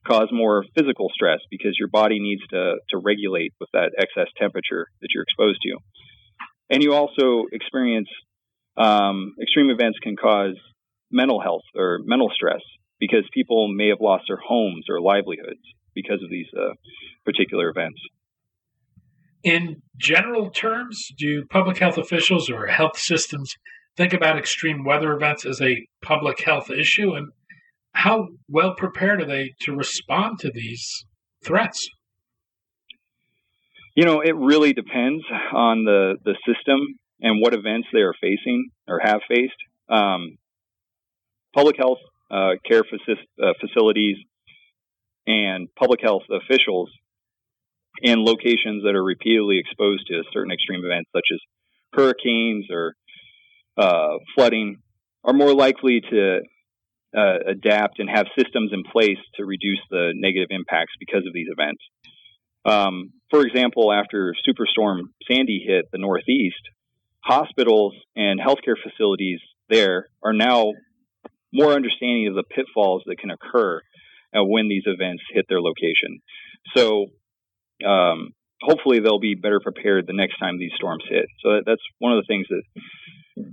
cause 0.06 0.28
more 0.32 0.64
physical 0.76 1.08
stress 1.14 1.38
because 1.50 1.76
your 1.78 1.88
body 1.88 2.18
needs 2.18 2.42
to, 2.50 2.76
to 2.90 2.98
regulate 2.98 3.52
with 3.60 3.68
that 3.72 3.92
excess 3.98 4.30
temperature 4.36 4.86
that 5.00 5.08
you're 5.14 5.22
exposed 5.22 5.60
to. 5.62 5.76
And 6.70 6.82
you 6.82 6.94
also 6.94 7.46
experience 7.52 8.08
um, 8.76 9.34
extreme 9.40 9.70
events 9.70 9.98
can 10.02 10.16
cause 10.16 10.54
mental 11.10 11.40
health 11.40 11.62
or 11.74 12.00
mental 12.04 12.30
stress 12.34 12.60
because 13.00 13.24
people 13.32 13.68
may 13.68 13.88
have 13.88 13.98
lost 14.00 14.24
their 14.28 14.36
homes 14.36 14.86
or 14.88 15.00
livelihoods 15.00 15.62
because 15.94 16.22
of 16.22 16.30
these 16.30 16.46
uh, 16.56 16.74
particular 17.24 17.70
events. 17.70 18.00
In 19.44 19.82
general 19.96 20.50
terms, 20.50 21.08
do 21.16 21.44
public 21.46 21.78
health 21.78 21.96
officials 21.96 22.50
or 22.50 22.66
health 22.66 22.98
systems 22.98 23.54
think 23.96 24.12
about 24.12 24.36
extreme 24.36 24.84
weather 24.84 25.12
events 25.12 25.46
as 25.46 25.60
a 25.60 25.86
public 26.02 26.42
health 26.44 26.70
issue? 26.70 27.14
And 27.14 27.28
how 27.92 28.28
well 28.48 28.74
prepared 28.74 29.20
are 29.22 29.26
they 29.26 29.54
to 29.62 29.74
respond 29.74 30.38
to 30.40 30.50
these 30.50 31.04
threats? 31.44 31.88
You 33.94 34.04
know, 34.04 34.20
it 34.20 34.36
really 34.36 34.72
depends 34.72 35.24
on 35.52 35.84
the, 35.84 36.16
the 36.24 36.36
system 36.46 36.80
and 37.20 37.40
what 37.40 37.54
events 37.54 37.88
they 37.92 38.00
are 38.00 38.14
facing 38.20 38.70
or 38.86 39.00
have 39.02 39.20
faced. 39.28 39.56
Um, 39.88 40.38
public 41.54 41.76
health 41.76 41.98
uh, 42.30 42.52
care 42.64 42.82
faci- 42.82 43.42
uh, 43.42 43.54
facilities 43.60 44.16
and 45.26 45.68
public 45.76 46.00
health 46.00 46.22
officials 46.30 46.90
in 48.02 48.24
locations 48.24 48.84
that 48.84 48.94
are 48.94 49.02
repeatedly 49.02 49.58
exposed 49.58 50.06
to 50.06 50.22
certain 50.32 50.52
extreme 50.52 50.84
events, 50.84 51.10
such 51.12 51.26
as 51.32 51.40
hurricanes 51.92 52.66
or 52.70 52.94
uh, 53.76 54.18
flooding, 54.34 54.76
are 55.24 55.32
more 55.32 55.52
likely 55.52 56.00
to 56.00 56.40
uh, 57.16 57.38
adapt 57.46 57.98
and 57.98 58.08
have 58.08 58.26
systems 58.36 58.70
in 58.72 58.82
place 58.84 59.18
to 59.36 59.44
reduce 59.44 59.80
the 59.90 60.12
negative 60.14 60.48
impacts 60.50 60.92
because 60.98 61.26
of 61.26 61.32
these 61.32 61.48
events. 61.50 61.82
Um, 62.64 63.12
for 63.30 63.46
example, 63.46 63.92
after 63.92 64.34
Superstorm 64.46 65.00
Sandy 65.30 65.64
hit 65.66 65.86
the 65.92 65.98
Northeast, 65.98 66.60
hospitals 67.20 67.94
and 68.16 68.40
healthcare 68.40 68.76
facilities 68.82 69.40
there 69.68 70.06
are 70.22 70.32
now 70.32 70.72
more 71.52 71.72
understanding 71.72 72.28
of 72.28 72.34
the 72.34 72.42
pitfalls 72.42 73.02
that 73.06 73.18
can 73.18 73.30
occur 73.30 73.80
uh, 74.34 74.44
when 74.44 74.68
these 74.68 74.84
events 74.86 75.22
hit 75.32 75.46
their 75.48 75.60
location. 75.60 76.20
So, 76.76 77.06
um, 77.86 78.30
hopefully, 78.60 79.00
they'll 79.00 79.20
be 79.20 79.34
better 79.34 79.60
prepared 79.60 80.06
the 80.06 80.12
next 80.14 80.38
time 80.38 80.58
these 80.58 80.72
storms 80.76 81.04
hit. 81.08 81.26
So 81.42 81.60
that's 81.64 81.82
one 81.98 82.12
of 82.12 82.22
the 82.22 82.26
things 82.26 82.46
that 82.50 82.62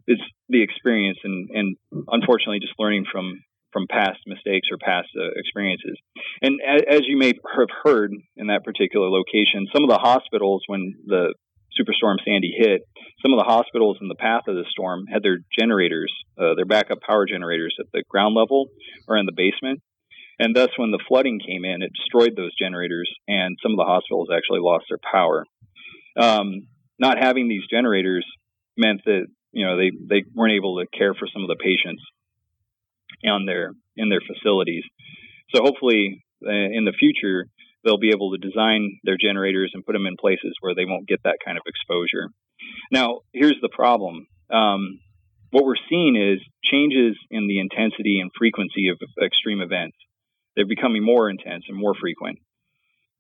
is 0.08 0.20
the 0.50 0.62
experience, 0.62 1.18
and, 1.24 1.50
and 1.51 1.77
unfortunately, 2.08 2.60
just 2.60 2.74
learning 2.80 3.06
from 3.12 3.42
from 3.74 3.88
past 3.89 4.20
mistakes 4.25 4.70
or 4.72 4.77
past 4.77 5.10
uh, 5.20 5.27
experiences. 5.36 6.00
And 6.42 6.62
as, 6.65 6.82
as 6.89 7.01
you 7.08 7.18
may 7.18 7.34
have 7.58 7.68
heard 7.84 8.13
in 8.38 8.48
that 8.48 8.63
particular 8.63 9.10
location, 9.10 9.68
some 9.75 9.84
of 9.84 9.89
the 9.89 9.98
hospitals, 9.98 10.63
when 10.68 10.96
the 11.06 11.34
Superstorm 11.77 12.15
Sandy 12.24 12.56
hit, 12.58 12.88
some 13.22 13.34
of 13.34 13.38
the 13.38 13.44
hospitals 13.44 13.98
in 14.00 14.08
the 14.08 14.15
path 14.15 14.44
of 14.48 14.56
the 14.56 14.63
storm 14.70 15.08
had 15.12 15.24
their 15.24 15.39
generators, 15.60 16.13
uh, 16.39 16.56
their 16.56 16.65
backup 16.65 17.00
power 17.06 17.25
generators 17.25 17.75
at 17.77 17.88
the 17.92 18.04
ground 18.10 18.34
level 18.34 18.68
or 19.10 19.18
in 19.18 19.25
the 19.25 19.36
basement. 19.36 19.82
And 20.39 20.56
thus, 20.56 20.70
when 20.77 20.92
the 20.92 21.04
flooding 21.08 21.39
came 21.46 21.65
in, 21.65 21.82
it 21.82 21.92
destroyed 21.94 22.36
those 22.36 22.56
generators, 22.58 23.12
and 23.27 23.58
some 23.62 23.74
of 23.74 23.77
the 23.77 23.84
hospitals 23.84 24.30
actually 24.34 24.60
lost 24.62 24.86
their 24.89 25.00
power. 25.12 25.46
Um, 26.18 26.68
not 26.98 27.18
having 27.20 27.50
these 27.50 27.68
generators 27.70 28.25
meant 28.77 29.01
that 29.06 29.27
you 29.55 29.65
know 29.65 29.77
they, 29.77 29.91
they 30.09 30.24
weren't 30.35 30.53
able 30.53 30.77
to 30.77 30.85
care 30.95 31.13
for 31.15 31.27
some 31.31 31.41
of 31.41 31.47
the 31.47 31.55
patients 31.55 32.03
on 33.25 33.45
their 33.45 33.71
in 33.95 34.09
their 34.09 34.21
facilities. 34.21 34.83
So 35.55 35.63
hopefully, 35.63 36.24
uh, 36.45 36.51
in 36.51 36.83
the 36.85 36.93
future, 36.93 37.47
they'll 37.83 37.97
be 37.97 38.12
able 38.13 38.31
to 38.31 38.38
design 38.38 39.00
their 39.03 39.17
generators 39.17 39.71
and 39.74 39.85
put 39.85 39.93
them 39.93 40.05
in 40.05 40.17
places 40.19 40.53
where 40.59 40.75
they 40.75 40.85
won't 40.85 41.07
get 41.07 41.24
that 41.24 41.38
kind 41.43 41.57
of 41.57 41.63
exposure. 41.65 42.29
Now, 42.91 43.21
here's 43.31 43.59
the 43.62 43.69
problem. 43.69 44.27
Um, 44.51 45.00
what 45.51 45.63
we're 45.63 45.79
seeing 45.89 46.17
is 46.17 46.39
changes 46.63 47.15
in 47.31 47.47
the 47.47 47.59
intensity 47.59 48.19
and 48.19 48.31
frequency 48.38 48.89
of 48.89 48.97
extreme 49.24 49.62
events. 49.62 49.95
They're 50.55 50.67
becoming 50.67 51.03
more 51.03 51.29
intense 51.29 51.63
and 51.69 51.77
more 51.77 51.93
frequent. 51.95 52.39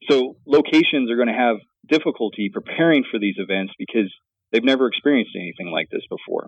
So 0.09 0.35
locations 0.45 1.09
are 1.09 1.15
going 1.15 1.29
to 1.29 1.33
have 1.33 1.57
difficulty 1.87 2.49
preparing 2.51 3.03
for 3.09 3.19
these 3.19 3.35
events 3.37 3.73
because 3.77 4.11
they've 4.55 4.63
never 4.63 4.87
experienced 4.87 5.35
anything 5.35 5.69
like 5.69 5.89
this 5.91 6.03
before 6.09 6.47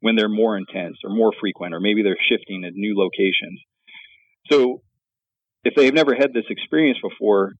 when 0.00 0.14
they're 0.14 0.28
more 0.28 0.56
intense 0.56 0.96
or 1.02 1.10
more 1.10 1.32
frequent, 1.40 1.74
or 1.74 1.80
maybe 1.80 2.02
they're 2.02 2.16
shifting 2.30 2.64
at 2.64 2.72
new 2.74 2.96
locations. 2.96 3.60
So 4.50 4.82
if 5.64 5.74
they've 5.74 5.94
never 5.94 6.14
had 6.14 6.32
this 6.32 6.44
experience 6.50 6.98
before, 7.02 7.52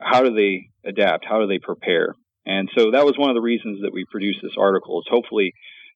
how 0.00 0.22
do 0.22 0.32
they 0.34 0.68
adapt? 0.88 1.24
How 1.28 1.40
do 1.40 1.46
they 1.48 1.58
prepare? 1.58 2.14
And 2.46 2.68
so 2.76 2.92
that 2.92 3.04
was 3.04 3.14
one 3.18 3.30
of 3.30 3.34
the 3.34 3.42
reasons 3.42 3.82
that 3.82 3.92
we 3.92 4.04
produced 4.10 4.38
this 4.42 4.56
article 4.58 5.00
is 5.00 5.06
hopefully 5.10 5.52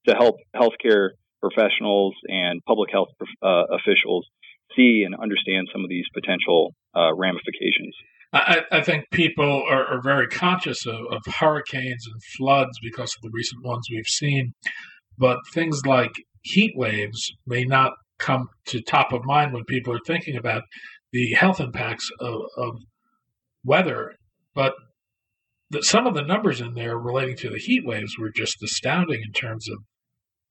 to 0.08 0.14
help 0.14 0.36
healthcare 0.54 1.10
professionals 1.40 2.14
and 2.26 2.60
public 2.66 2.90
health 2.90 3.08
uh, 3.42 3.64
officials 3.70 4.26
see 4.76 5.02
and 5.04 5.14
understand 5.14 5.68
some 5.72 5.82
of 5.82 5.88
these 5.88 6.06
potential 6.14 6.74
uh, 6.94 7.14
ramifications. 7.14 7.94
I, 8.32 8.62
I, 8.70 8.80
think 8.80 9.10
people 9.10 9.64
are, 9.68 9.84
are 9.86 10.00
very 10.00 10.26
conscious 10.26 10.86
of, 10.86 11.00
of, 11.10 11.20
hurricanes 11.34 12.06
and 12.10 12.22
floods 12.38 12.78
because 12.82 13.14
of 13.14 13.22
the 13.22 13.30
recent 13.32 13.62
ones 13.62 13.86
we've 13.90 14.06
seen, 14.06 14.54
but 15.18 15.38
things 15.52 15.84
like 15.84 16.12
heat 16.42 16.72
waves 16.74 17.30
may 17.46 17.64
not 17.64 17.92
come 18.18 18.48
to 18.66 18.80
top 18.80 19.12
of 19.12 19.24
mind 19.24 19.52
when 19.52 19.64
people 19.64 19.92
are 19.92 20.00
thinking 20.06 20.36
about 20.36 20.62
the 21.12 21.32
health 21.34 21.60
impacts 21.60 22.10
of, 22.20 22.40
of 22.56 22.76
weather. 23.64 24.14
But 24.54 24.72
the, 25.70 25.82
some 25.82 26.06
of 26.06 26.14
the 26.14 26.22
numbers 26.22 26.60
in 26.60 26.74
there 26.74 26.96
relating 26.96 27.36
to 27.38 27.50
the 27.50 27.58
heat 27.58 27.84
waves 27.84 28.16
were 28.18 28.30
just 28.34 28.62
astounding 28.62 29.20
in 29.22 29.32
terms 29.32 29.68
of 29.68 29.78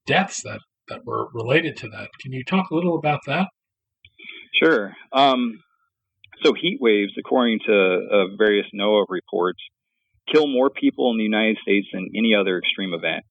deaths 0.05 0.41
that, 0.43 0.59
that 0.87 0.99
were 1.05 1.29
related 1.33 1.77
to 1.77 1.89
that. 1.89 2.09
Can 2.21 2.31
you 2.31 2.43
talk 2.43 2.69
a 2.69 2.75
little 2.75 2.97
about 2.97 3.21
that? 3.25 3.47
Sure. 4.61 4.95
Um, 5.13 5.59
so 6.43 6.53
heat 6.53 6.79
waves, 6.81 7.13
according 7.17 7.59
to 7.65 7.73
uh, 7.73 8.35
various 8.37 8.65
NOAA 8.73 9.05
reports, 9.09 9.59
kill 10.31 10.47
more 10.47 10.69
people 10.69 11.11
in 11.11 11.17
the 11.17 11.23
United 11.23 11.57
States 11.61 11.87
than 11.93 12.09
any 12.15 12.35
other 12.35 12.57
extreme 12.57 12.93
event. 12.93 13.23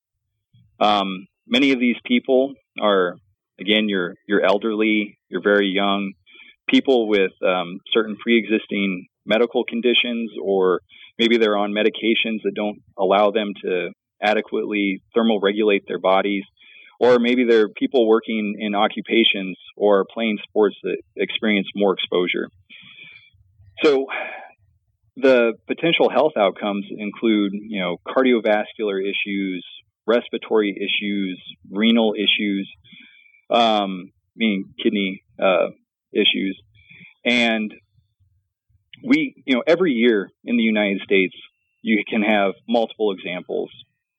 Um, 0.79 1.27
many 1.47 1.71
of 1.71 1.79
these 1.79 1.95
people 2.05 2.53
are, 2.81 3.15
again, 3.59 3.87
you're 3.87 4.15
you're 4.27 4.43
elderly, 4.43 5.17
you're 5.29 5.43
very 5.43 5.67
young, 5.67 6.13
people 6.69 7.07
with 7.07 7.31
um, 7.45 7.79
certain 7.93 8.15
pre-existing 8.21 9.07
medical 9.25 9.63
conditions, 9.63 10.31
or 10.41 10.81
maybe 11.19 11.37
they're 11.37 11.57
on 11.57 11.71
medications 11.71 12.41
that 12.43 12.53
don't 12.55 12.79
allow 12.97 13.31
them 13.31 13.53
to 13.63 13.89
adequately 14.21 15.01
thermal 15.13 15.39
regulate 15.39 15.83
their 15.87 15.99
bodies 15.99 16.43
or 17.01 17.17
maybe 17.17 17.45
they're 17.49 17.67
people 17.67 18.07
working 18.07 18.57
in 18.59 18.75
occupations 18.75 19.57
or 19.75 20.05
playing 20.13 20.37
sports 20.47 20.75
that 20.83 20.97
experience 21.17 21.67
more 21.73 21.93
exposure. 21.93 22.47
So 23.83 24.05
the 25.15 25.53
potential 25.67 26.09
health 26.09 26.33
outcomes 26.37 26.85
include, 26.89 27.53
you 27.53 27.81
know, 27.81 27.97
cardiovascular 28.07 29.01
issues, 29.01 29.65
respiratory 30.05 30.75
issues, 30.75 31.41
renal 31.69 32.13
issues, 32.15 32.69
um, 33.49 34.11
meaning 34.35 34.73
kidney 34.81 35.23
uh, 35.41 35.67
issues, 36.13 36.59
and 37.25 37.73
we, 39.03 39.33
you 39.45 39.55
know, 39.55 39.63
every 39.65 39.93
year 39.93 40.29
in 40.43 40.57
the 40.57 40.63
United 40.63 41.01
States, 41.03 41.35
you 41.81 42.03
can 42.07 42.21
have 42.21 42.53
multiple 42.67 43.11
examples 43.11 43.69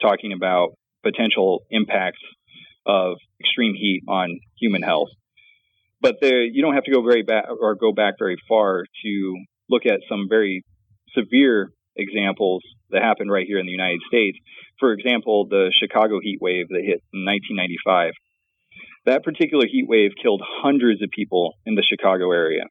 talking 0.01 0.33
about 0.33 0.71
potential 1.03 1.63
impacts 1.71 2.21
of 2.85 3.17
extreme 3.41 3.75
heat 3.75 4.03
on 4.09 4.41
human 4.59 4.83
health. 4.83 5.09
But 6.03 6.17
there, 6.21 6.43
you 6.43 6.63
don't 6.63 6.75
have 6.75 6.85
to 6.85 6.91
go 6.91 7.03
very 7.03 7.23
back 7.23 7.45
or 7.49 7.77
go 7.77 7.93
back 7.93 8.15
very 8.19 8.37
far 8.49 8.85
to 9.05 9.37
look 9.71 9.87
at 9.87 10.01
some 10.09 10.27
very 10.29 10.65
severe 11.17 11.71
examples 11.97 12.63
that 12.91 13.03
happened 13.03 13.31
right 13.31 13.47
here 13.47 13.59
in 13.59 13.67
the 13.67 13.73
United 13.73 14.01
States. 14.09 14.37
For 14.81 14.93
example, 14.93 15.47
the 15.49 15.73
Chicago 15.81 16.19
heat 16.21 16.39
wave 16.41 16.69
that 16.69 16.83
hit 16.83 17.01
in 17.15 17.25
1995. 17.25 18.13
That 19.07 19.25
particular 19.25 19.67
heat 19.67 19.87
wave 19.89 20.11
killed 20.21 20.43
hundreds 20.45 21.03
of 21.03 21.11
people 21.11 21.55
in 21.65 21.77
the 21.77 21.87
Chicago 21.89 22.33
area. 22.33 22.65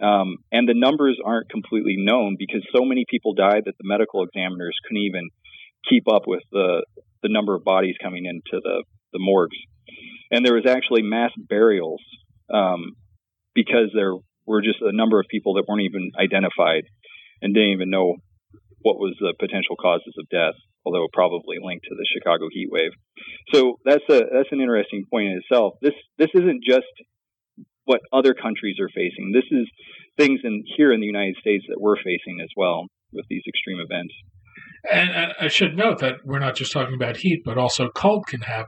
Um, 0.00 0.36
and 0.50 0.68
the 0.68 0.74
numbers 0.74 1.18
aren't 1.24 1.50
completely 1.50 1.96
known 1.98 2.36
because 2.38 2.62
so 2.74 2.84
many 2.84 3.04
people 3.08 3.34
died 3.34 3.64
that 3.66 3.76
the 3.78 3.88
medical 3.88 4.22
examiners 4.22 4.76
couldn't 4.86 5.02
even 5.02 5.28
keep 5.88 6.04
up 6.08 6.22
with 6.26 6.42
the, 6.52 6.84
the 7.22 7.28
number 7.28 7.54
of 7.54 7.64
bodies 7.64 7.96
coming 8.02 8.24
into 8.26 8.60
the 8.62 8.84
the 9.12 9.18
morgues. 9.18 9.56
And 10.30 10.44
there 10.44 10.54
was 10.54 10.66
actually 10.66 11.02
mass 11.02 11.32
burials 11.36 12.02
um, 12.52 12.96
because 13.54 13.90
there 13.94 14.14
were 14.46 14.62
just 14.62 14.80
a 14.80 14.96
number 14.96 15.20
of 15.20 15.26
people 15.30 15.54
that 15.54 15.64
weren't 15.68 15.82
even 15.82 16.10
identified 16.18 16.84
and 17.42 17.54
didn't 17.54 17.72
even 17.72 17.90
know 17.90 18.16
what 18.80 18.96
was 18.96 19.16
the 19.20 19.34
potential 19.38 19.76
causes 19.76 20.14
of 20.18 20.28
death, 20.30 20.54
although 20.84 21.06
probably 21.12 21.58
linked 21.60 21.84
to 21.84 21.94
the 21.94 22.06
Chicago 22.12 22.46
heat 22.50 22.68
wave. 22.70 22.92
So 23.52 23.78
that's 23.84 24.04
a 24.08 24.20
that's 24.32 24.52
an 24.52 24.60
interesting 24.60 25.04
point 25.10 25.28
in 25.28 25.40
itself. 25.42 25.74
This 25.82 25.94
this 26.16 26.30
isn't 26.34 26.62
just 26.64 26.86
what 27.84 28.00
other 28.12 28.34
countries 28.34 28.76
are 28.80 28.88
facing. 28.94 29.32
This 29.32 29.48
is 29.50 29.66
things 30.16 30.40
in 30.44 30.62
here 30.76 30.92
in 30.92 31.00
the 31.00 31.06
United 31.06 31.36
States 31.40 31.64
that 31.68 31.80
we're 31.80 31.96
facing 31.96 32.40
as 32.42 32.50
well 32.56 32.86
with 33.12 33.24
these 33.28 33.42
extreme 33.48 33.78
events. 33.80 34.14
And 34.90 35.32
I 35.40 35.48
should 35.48 35.76
note 35.76 35.98
that 36.00 36.16
we're 36.24 36.38
not 36.38 36.54
just 36.54 36.72
talking 36.72 36.94
about 36.94 37.18
heat, 37.18 37.42
but 37.44 37.58
also 37.58 37.88
cold 37.88 38.26
can 38.26 38.42
have. 38.42 38.66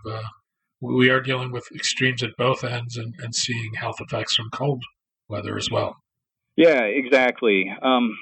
We 0.80 1.10
are 1.10 1.20
dealing 1.20 1.52
with 1.52 1.70
extremes 1.74 2.22
at 2.22 2.36
both 2.36 2.64
ends 2.64 2.96
and, 2.96 3.14
and 3.18 3.34
seeing 3.34 3.74
health 3.74 4.00
effects 4.00 4.34
from 4.34 4.50
cold 4.50 4.82
weather 5.28 5.56
as 5.56 5.70
well. 5.70 5.96
Yeah, 6.56 6.82
exactly. 6.82 7.70
Um, 7.82 8.16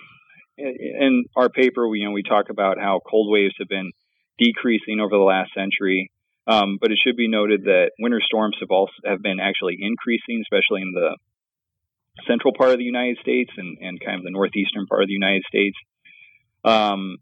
in 0.56 1.24
our 1.36 1.48
paper, 1.48 1.88
we 1.88 2.00
you 2.00 2.06
know 2.06 2.12
we 2.12 2.22
talk 2.22 2.50
about 2.50 2.78
how 2.78 3.00
cold 3.08 3.30
waves 3.30 3.54
have 3.58 3.68
been 3.68 3.92
decreasing 4.38 5.00
over 5.00 5.16
the 5.16 5.22
last 5.22 5.50
century. 5.54 6.10
Um, 6.46 6.78
but 6.80 6.90
it 6.90 6.98
should 7.04 7.16
be 7.16 7.28
noted 7.28 7.64
that 7.64 7.90
winter 7.98 8.22
storms 8.24 8.56
have 8.60 8.70
also 8.70 8.92
have 9.04 9.20
been 9.20 9.38
actually 9.38 9.76
increasing, 9.80 10.42
especially 10.42 10.80
in 10.80 10.92
the 10.94 11.16
central 12.26 12.54
part 12.56 12.70
of 12.70 12.78
the 12.78 12.84
United 12.84 13.18
States 13.20 13.50
and, 13.56 13.76
and 13.80 14.00
kind 14.00 14.16
of 14.16 14.24
the 14.24 14.30
northeastern 14.30 14.86
part 14.86 15.02
of 15.02 15.08
the 15.08 15.12
United 15.12 15.44
States. 15.46 15.76
Um, 16.64 17.18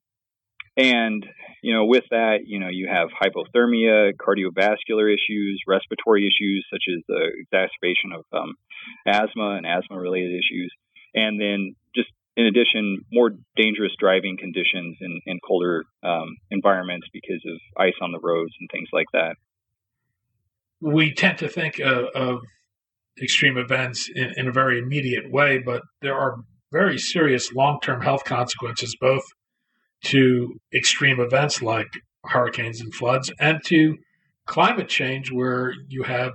and, 0.77 1.25
you 1.63 1.73
know, 1.75 1.87
with 1.87 2.05
that, 2.11 2.41
you 2.45 2.61
know, 2.61 2.69
you 2.69 2.89
have 2.89 3.09
hypothermia, 3.09 4.13
cardiovascular 4.15 5.13
issues, 5.13 5.61
respiratory 5.67 6.27
issues 6.27 6.67
such 6.71 6.85
as 6.95 7.03
the 7.09 7.31
exacerbation 7.39 8.13
of 8.15 8.25
um, 8.33 8.55
asthma 9.07 9.57
and 9.57 9.67
asthma 9.67 9.99
related 9.99 10.33
issues. 10.33 10.71
And 11.15 11.41
then 11.41 11.75
just 11.95 12.11
in 12.37 12.47
addition, 12.47 12.99
more 13.11 13.31
dangerous 13.57 13.93
driving 13.99 14.37
conditions 14.39 14.99
in, 15.01 15.21
in 15.25 15.39
colder 15.47 15.85
um, 16.03 16.37
environments 16.51 17.07
because 17.13 17.43
of 17.47 17.59
ice 17.79 17.95
on 18.03 18.13
the 18.13 18.21
roads 18.23 18.53
and 18.61 18.69
things 18.71 18.89
like 18.93 19.07
that. 19.15 19.37
We 20.83 21.15
tend 21.15 21.39
to 21.39 21.49
think 21.49 21.79
of, 21.79 22.05
of 22.15 22.41
extreme 23.23 23.57
events 23.57 24.11
in, 24.15 24.35
in 24.37 24.49
a 24.49 24.53
very 24.53 24.79
immediate 24.79 25.33
way, 25.33 25.59
but 25.59 25.81
there 26.03 26.15
are 26.15 26.37
very 26.71 26.99
serious 26.99 27.51
long 27.55 27.81
term 27.83 28.03
health 28.03 28.25
consequences, 28.25 28.95
both 29.01 29.23
to 30.05 30.55
extreme 30.75 31.21
events 31.21 31.63
like 31.63 31.89
hurricanes 32.25 32.81
and 32.81 32.95
floods, 32.95 33.33
and 33.41 33.61
to 33.67 33.97
climate 34.47 34.89
change, 34.89 35.31
where 35.33 35.73
you 35.89 36.03
have, 36.05 36.33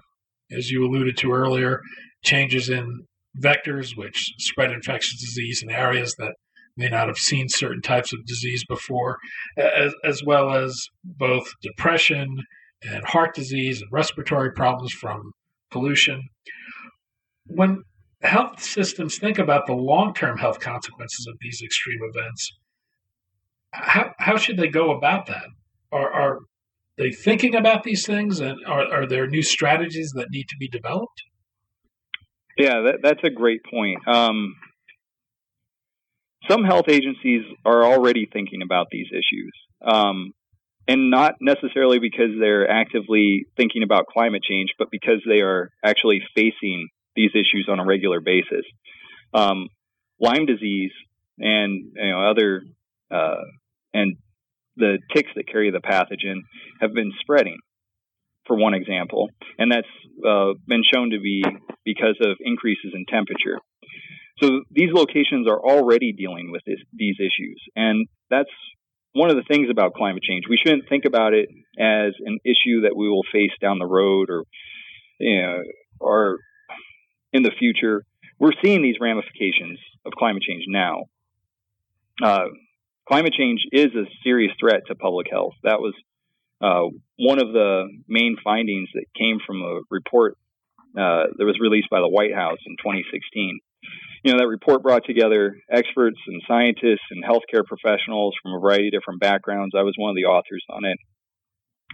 as 0.52 0.70
you 0.70 0.86
alluded 0.86 1.18
to 1.18 1.32
earlier, 1.32 1.82
changes 2.24 2.70
in 2.70 3.06
vectors 3.40 3.96
which 3.96 4.34
spread 4.38 4.72
infectious 4.72 5.20
disease 5.20 5.64
in 5.64 5.70
areas 5.72 6.16
that 6.18 6.34
may 6.78 6.90
not 6.90 7.08
have 7.08 7.18
seen 7.18 7.48
certain 7.50 7.82
types 7.82 8.14
of 8.14 8.26
disease 8.26 8.64
before, 8.68 9.18
as, 9.58 9.94
as 10.04 10.24
well 10.24 10.54
as 10.54 10.88
both 11.04 11.52
depression 11.62 12.38
and 12.84 13.06
heart 13.06 13.36
disease 13.36 13.82
and 13.82 13.92
respiratory 13.92 14.52
problems 14.52 14.92
from 14.92 15.32
pollution. 15.72 16.22
when 17.46 17.84
health 18.22 18.62
systems 18.62 19.18
think 19.18 19.40
about 19.40 19.66
the 19.66 19.74
long 19.74 20.14
term 20.14 20.38
health 20.38 20.60
consequences 20.60 21.26
of 21.28 21.36
these 21.42 21.62
extreme 21.64 22.00
events, 22.14 22.52
how, 23.72 24.14
how 24.20 24.38
should 24.38 24.58
they 24.58 24.68
go 24.68 24.92
about 24.92 25.28
that? 25.28 25.46
Are, 25.92 26.12
are 26.12 26.40
they 26.98 27.12
thinking 27.12 27.56
about 27.56 27.84
these 27.84 28.06
things 28.06 28.40
and 28.40 28.60
are, 28.66 28.86
are 28.94 29.08
there 29.08 29.28
new 29.28 29.42
strategies 29.42 30.12
that 30.16 30.28
need 30.30 30.48
to 30.50 30.56
be 30.60 30.68
developed? 30.68 31.24
Yeah, 32.58 32.82
that, 32.82 33.00
that's 33.02 33.24
a 33.24 33.30
great 33.30 33.62
point. 33.70 34.08
Um, 34.08 34.56
some 36.50 36.64
health 36.64 36.86
agencies 36.90 37.44
are 37.66 37.84
already 37.84 38.28
thinking 38.32 38.62
about 38.62 38.88
these 38.92 39.08
issues. 39.12 39.52
Um, 39.82 40.34
and 40.88 41.10
not 41.10 41.36
necessarily 41.40 42.00
because 42.00 42.32
they're 42.40 42.70
actively 42.70 43.46
thinking 43.56 43.84
about 43.84 44.08
climate 44.08 44.44
change, 44.44 44.70
but 44.78 44.90
because 44.92 45.22
they 45.28 45.42
are 45.42 45.70
actually 45.86 46.22
facing 46.36 46.90
these 47.16 47.32
issues 47.34 47.68
on 47.70 47.80
a 47.80 47.86
regular 47.86 48.20
basis. 48.20 48.66
Um, 49.34 49.70
Lyme 50.20 50.46
disease 50.46 50.92
and 51.40 51.92
you 51.96 52.10
know, 52.10 52.30
other 52.30 52.64
uh, 53.10 53.42
and 53.94 54.16
the 54.78 55.00
ticks 55.14 55.32
that 55.36 55.48
carry 55.48 55.72
the 55.72 55.80
pathogen 55.80 56.42
have 56.80 56.94
been 56.94 57.12
spreading, 57.20 57.58
for 58.48 58.56
one 58.56 58.74
example, 58.74 59.30
and 59.58 59.72
that's 59.72 59.88
uh, 60.28 60.54
been 60.68 60.84
shown 60.94 61.12
to 61.12 61.20
be 61.20 61.44
because 61.86 62.18
of 62.22 62.38
increases 62.40 62.94
in 62.94 63.06
temperature. 63.06 63.60
So 64.42 64.62
these 64.72 64.90
locations 64.94 65.48
are 65.48 65.60
already 65.60 66.14
dealing 66.14 66.52
with 66.52 66.62
this, 66.66 66.80
these 66.94 67.18
issues, 67.20 67.62
and 67.76 68.08
that's 68.30 68.50
one 69.14 69.30
of 69.30 69.36
the 69.36 69.44
things 69.44 69.68
about 69.70 69.94
climate 69.94 70.24
change. 70.24 70.46
We 70.50 70.58
shouldn't 70.58 70.88
think 70.88 71.06
about 71.06 71.34
it 71.34 71.50
as 71.78 72.14
an 72.26 72.40
issue 72.46 72.82
that 72.82 72.96
we 72.96 73.10
will 73.10 73.24
face 73.32 73.52
down 73.62 73.78
the 73.78 73.86
road 73.86 74.30
or, 74.30 74.46
you 75.20 75.42
know, 75.42 75.64
or 76.00 76.38
in 77.34 77.44
the 77.44 77.52
future. 77.58 78.04
We're 78.40 78.54
seeing 78.64 78.82
these 78.82 78.96
ramifications 79.00 79.80
of 80.06 80.14
climate 80.14 80.44
change 80.44 80.64
now. 80.68 81.04
Uh, 82.24 82.48
climate 83.08 83.34
change 83.34 83.62
is 83.72 83.94
a 83.96 84.06
serious 84.24 84.54
threat 84.60 84.82
to 84.88 84.96
public 84.96 85.28
health. 85.30 85.54
That 85.64 85.80
was 85.80 85.94
uh, 86.62 86.90
one 87.18 87.42
of 87.42 87.54
the 87.54 87.88
main 88.08 88.38
findings 88.44 88.90
that 88.94 89.06
came 89.18 89.40
from 89.46 89.62
a 89.62 89.82
report 89.90 90.38
uh, 90.98 91.32
that 91.38 91.46
was 91.46 91.58
released 91.60 91.90
by 91.90 92.00
the 92.00 92.10
White 92.10 92.36
House 92.36 92.60
in 92.66 92.76
2016 92.78 93.60
you 94.24 94.32
know, 94.32 94.38
that 94.38 94.48
report 94.48 94.84
brought 94.84 95.04
together 95.06 95.58
experts 95.72 96.20
and 96.28 96.42
scientists 96.48 97.10
and 97.10 97.24
healthcare 97.24 97.66
professionals 97.66 98.36
from 98.42 98.54
a 98.54 98.60
variety 98.60 98.88
of 98.88 98.94
different 98.94 99.20
backgrounds. 99.20 99.74
I 99.76 99.82
was 99.82 99.96
one 99.98 100.12
of 100.12 100.16
the 100.16 100.26
authors 100.26 100.64
on 100.70 100.86
it. 100.86 100.98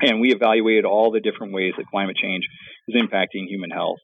And 0.01 0.19
we 0.19 0.31
evaluated 0.31 0.85
all 0.85 1.11
the 1.11 1.21
different 1.21 1.53
ways 1.53 1.73
that 1.77 1.87
climate 1.87 2.17
change 2.21 2.43
is 2.87 3.01
impacting 3.01 3.47
human 3.47 3.71
health. 3.71 3.97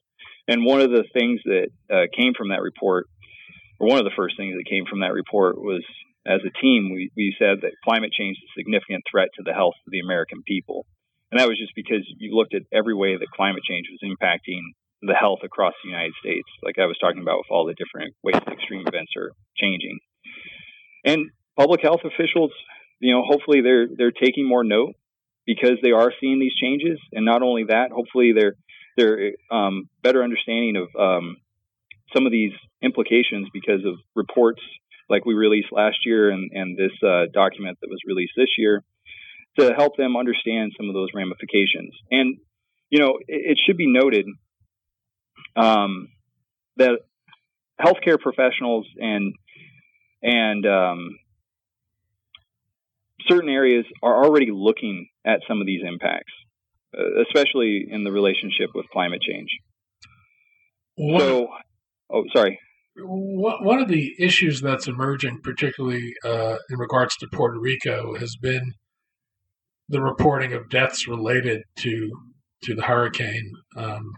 And 0.48 0.64
one 0.64 0.80
of 0.80 0.90
the 0.90 1.04
things 1.12 1.40
that 1.44 1.68
uh, 1.90 2.06
came 2.16 2.32
from 2.36 2.48
that 2.48 2.62
report, 2.62 3.06
or 3.78 3.88
one 3.88 3.98
of 3.98 4.04
the 4.04 4.16
first 4.16 4.36
things 4.36 4.54
that 4.56 4.68
came 4.68 4.84
from 4.88 5.00
that 5.00 5.12
report, 5.12 5.56
was 5.56 5.84
as 6.26 6.40
a 6.44 6.58
team, 6.60 6.90
we, 6.92 7.10
we 7.16 7.36
said 7.38 7.60
that 7.62 7.76
climate 7.84 8.12
change 8.12 8.38
is 8.38 8.48
a 8.48 8.58
significant 8.58 9.04
threat 9.10 9.28
to 9.36 9.42
the 9.44 9.52
health 9.52 9.74
of 9.86 9.92
the 9.92 10.00
American 10.00 10.42
people. 10.42 10.86
And 11.30 11.40
that 11.40 11.48
was 11.48 11.58
just 11.58 11.74
because 11.74 12.06
you 12.18 12.34
looked 12.34 12.54
at 12.54 12.62
every 12.72 12.94
way 12.94 13.16
that 13.16 13.26
climate 13.34 13.62
change 13.68 13.86
was 13.90 14.00
impacting 14.04 14.60
the 15.02 15.14
health 15.14 15.40
across 15.42 15.74
the 15.82 15.90
United 15.90 16.14
States, 16.20 16.48
like 16.62 16.78
I 16.78 16.86
was 16.86 16.96
talking 16.98 17.20
about 17.20 17.38
with 17.38 17.50
all 17.50 17.66
the 17.66 17.74
different 17.74 18.14
ways 18.22 18.40
that 18.44 18.54
extreme 18.54 18.84
events 18.86 19.12
are 19.16 19.32
changing. 19.56 19.98
And 21.04 21.30
public 21.58 21.82
health 21.82 22.00
officials, 22.04 22.52
you 23.00 23.12
know, 23.12 23.22
hopefully 23.22 23.60
they're 23.60 23.86
they're 23.96 24.12
taking 24.12 24.48
more 24.48 24.64
note 24.64 24.94
because 25.44 25.76
they 25.82 25.90
are 25.90 26.10
seeing 26.20 26.40
these 26.40 26.54
changes, 26.54 26.98
and 27.12 27.24
not 27.24 27.42
only 27.42 27.64
that, 27.64 27.90
hopefully 27.92 28.32
they're 28.32 28.54
they're 28.96 29.32
um, 29.50 29.90
better 30.02 30.22
understanding 30.22 30.76
of 30.76 30.88
um, 30.98 31.36
some 32.14 32.24
of 32.24 32.32
these 32.32 32.52
implications 32.80 33.48
because 33.52 33.84
of 33.84 33.94
reports 34.14 34.62
like 35.08 35.24
we 35.24 35.34
released 35.34 35.68
last 35.72 35.98
year 36.04 36.30
and, 36.30 36.50
and 36.52 36.76
this 36.76 36.92
uh, 37.02 37.26
document 37.32 37.78
that 37.80 37.90
was 37.90 38.00
released 38.06 38.32
this 38.36 38.48
year 38.58 38.82
to 39.58 39.74
help 39.74 39.96
them 39.96 40.16
understand 40.16 40.72
some 40.76 40.88
of 40.88 40.94
those 40.94 41.08
ramifications. 41.14 41.94
And 42.10 42.38
you 42.90 43.00
know, 43.00 43.18
it, 43.26 43.52
it 43.52 43.58
should 43.64 43.76
be 43.76 43.92
noted 43.92 44.26
um, 45.56 46.08
that 46.76 46.98
healthcare 47.80 48.18
professionals 48.18 48.86
and 48.96 49.34
and 50.22 50.66
um, 50.66 51.10
certain 53.28 53.50
areas 53.50 53.84
are 54.02 54.24
already 54.24 54.50
looking 54.50 55.08
at 55.26 55.40
some 55.48 55.60
of 55.60 55.66
these 55.66 55.82
impacts, 55.86 56.32
uh, 56.96 57.22
especially 57.22 57.86
in 57.90 58.04
the 58.04 58.12
relationship 58.12 58.70
with 58.74 58.86
climate 58.92 59.20
change. 59.20 59.48
One, 60.96 61.20
so, 61.20 61.48
oh, 62.10 62.24
sorry. 62.34 62.58
One 62.96 63.80
of 63.80 63.88
the 63.88 64.14
issues 64.18 64.60
that's 64.60 64.86
emerging, 64.86 65.40
particularly 65.42 66.14
uh, 66.24 66.56
in 66.70 66.78
regards 66.78 67.16
to 67.16 67.26
Puerto 67.32 67.58
Rico, 67.58 68.14
has 68.16 68.36
been 68.36 68.74
the 69.88 70.00
reporting 70.00 70.52
of 70.52 70.70
deaths 70.70 71.08
related 71.08 71.62
to 71.78 72.10
to 72.62 72.74
the 72.74 72.82
hurricane. 72.82 73.52
Um, 73.76 74.12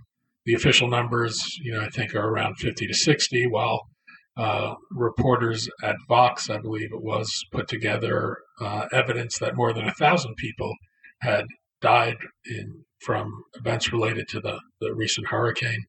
the 0.44 0.54
official 0.54 0.88
numbers, 0.88 1.58
you 1.62 1.72
know, 1.72 1.80
I 1.80 1.88
think 1.88 2.14
are 2.14 2.28
around 2.28 2.56
50 2.56 2.86
to 2.86 2.94
60, 2.94 3.48
while 3.48 3.88
uh, 4.36 4.74
reporters 4.92 5.68
at 5.82 5.96
Vox, 6.08 6.48
I 6.48 6.58
believe 6.58 6.92
it 6.92 7.02
was, 7.02 7.28
put 7.50 7.66
together 7.66 8.38
uh, 8.60 8.86
evidence 8.92 9.38
that 9.38 9.56
more 9.56 9.72
than 9.72 9.88
a 9.88 9.94
thousand 9.94 10.36
people 10.36 10.72
had 11.20 11.46
died 11.80 12.16
in 12.44 12.84
from 13.00 13.42
events 13.54 13.92
related 13.92 14.28
to 14.28 14.40
the, 14.40 14.60
the 14.80 14.94
recent 14.94 15.26
hurricane. 15.26 15.84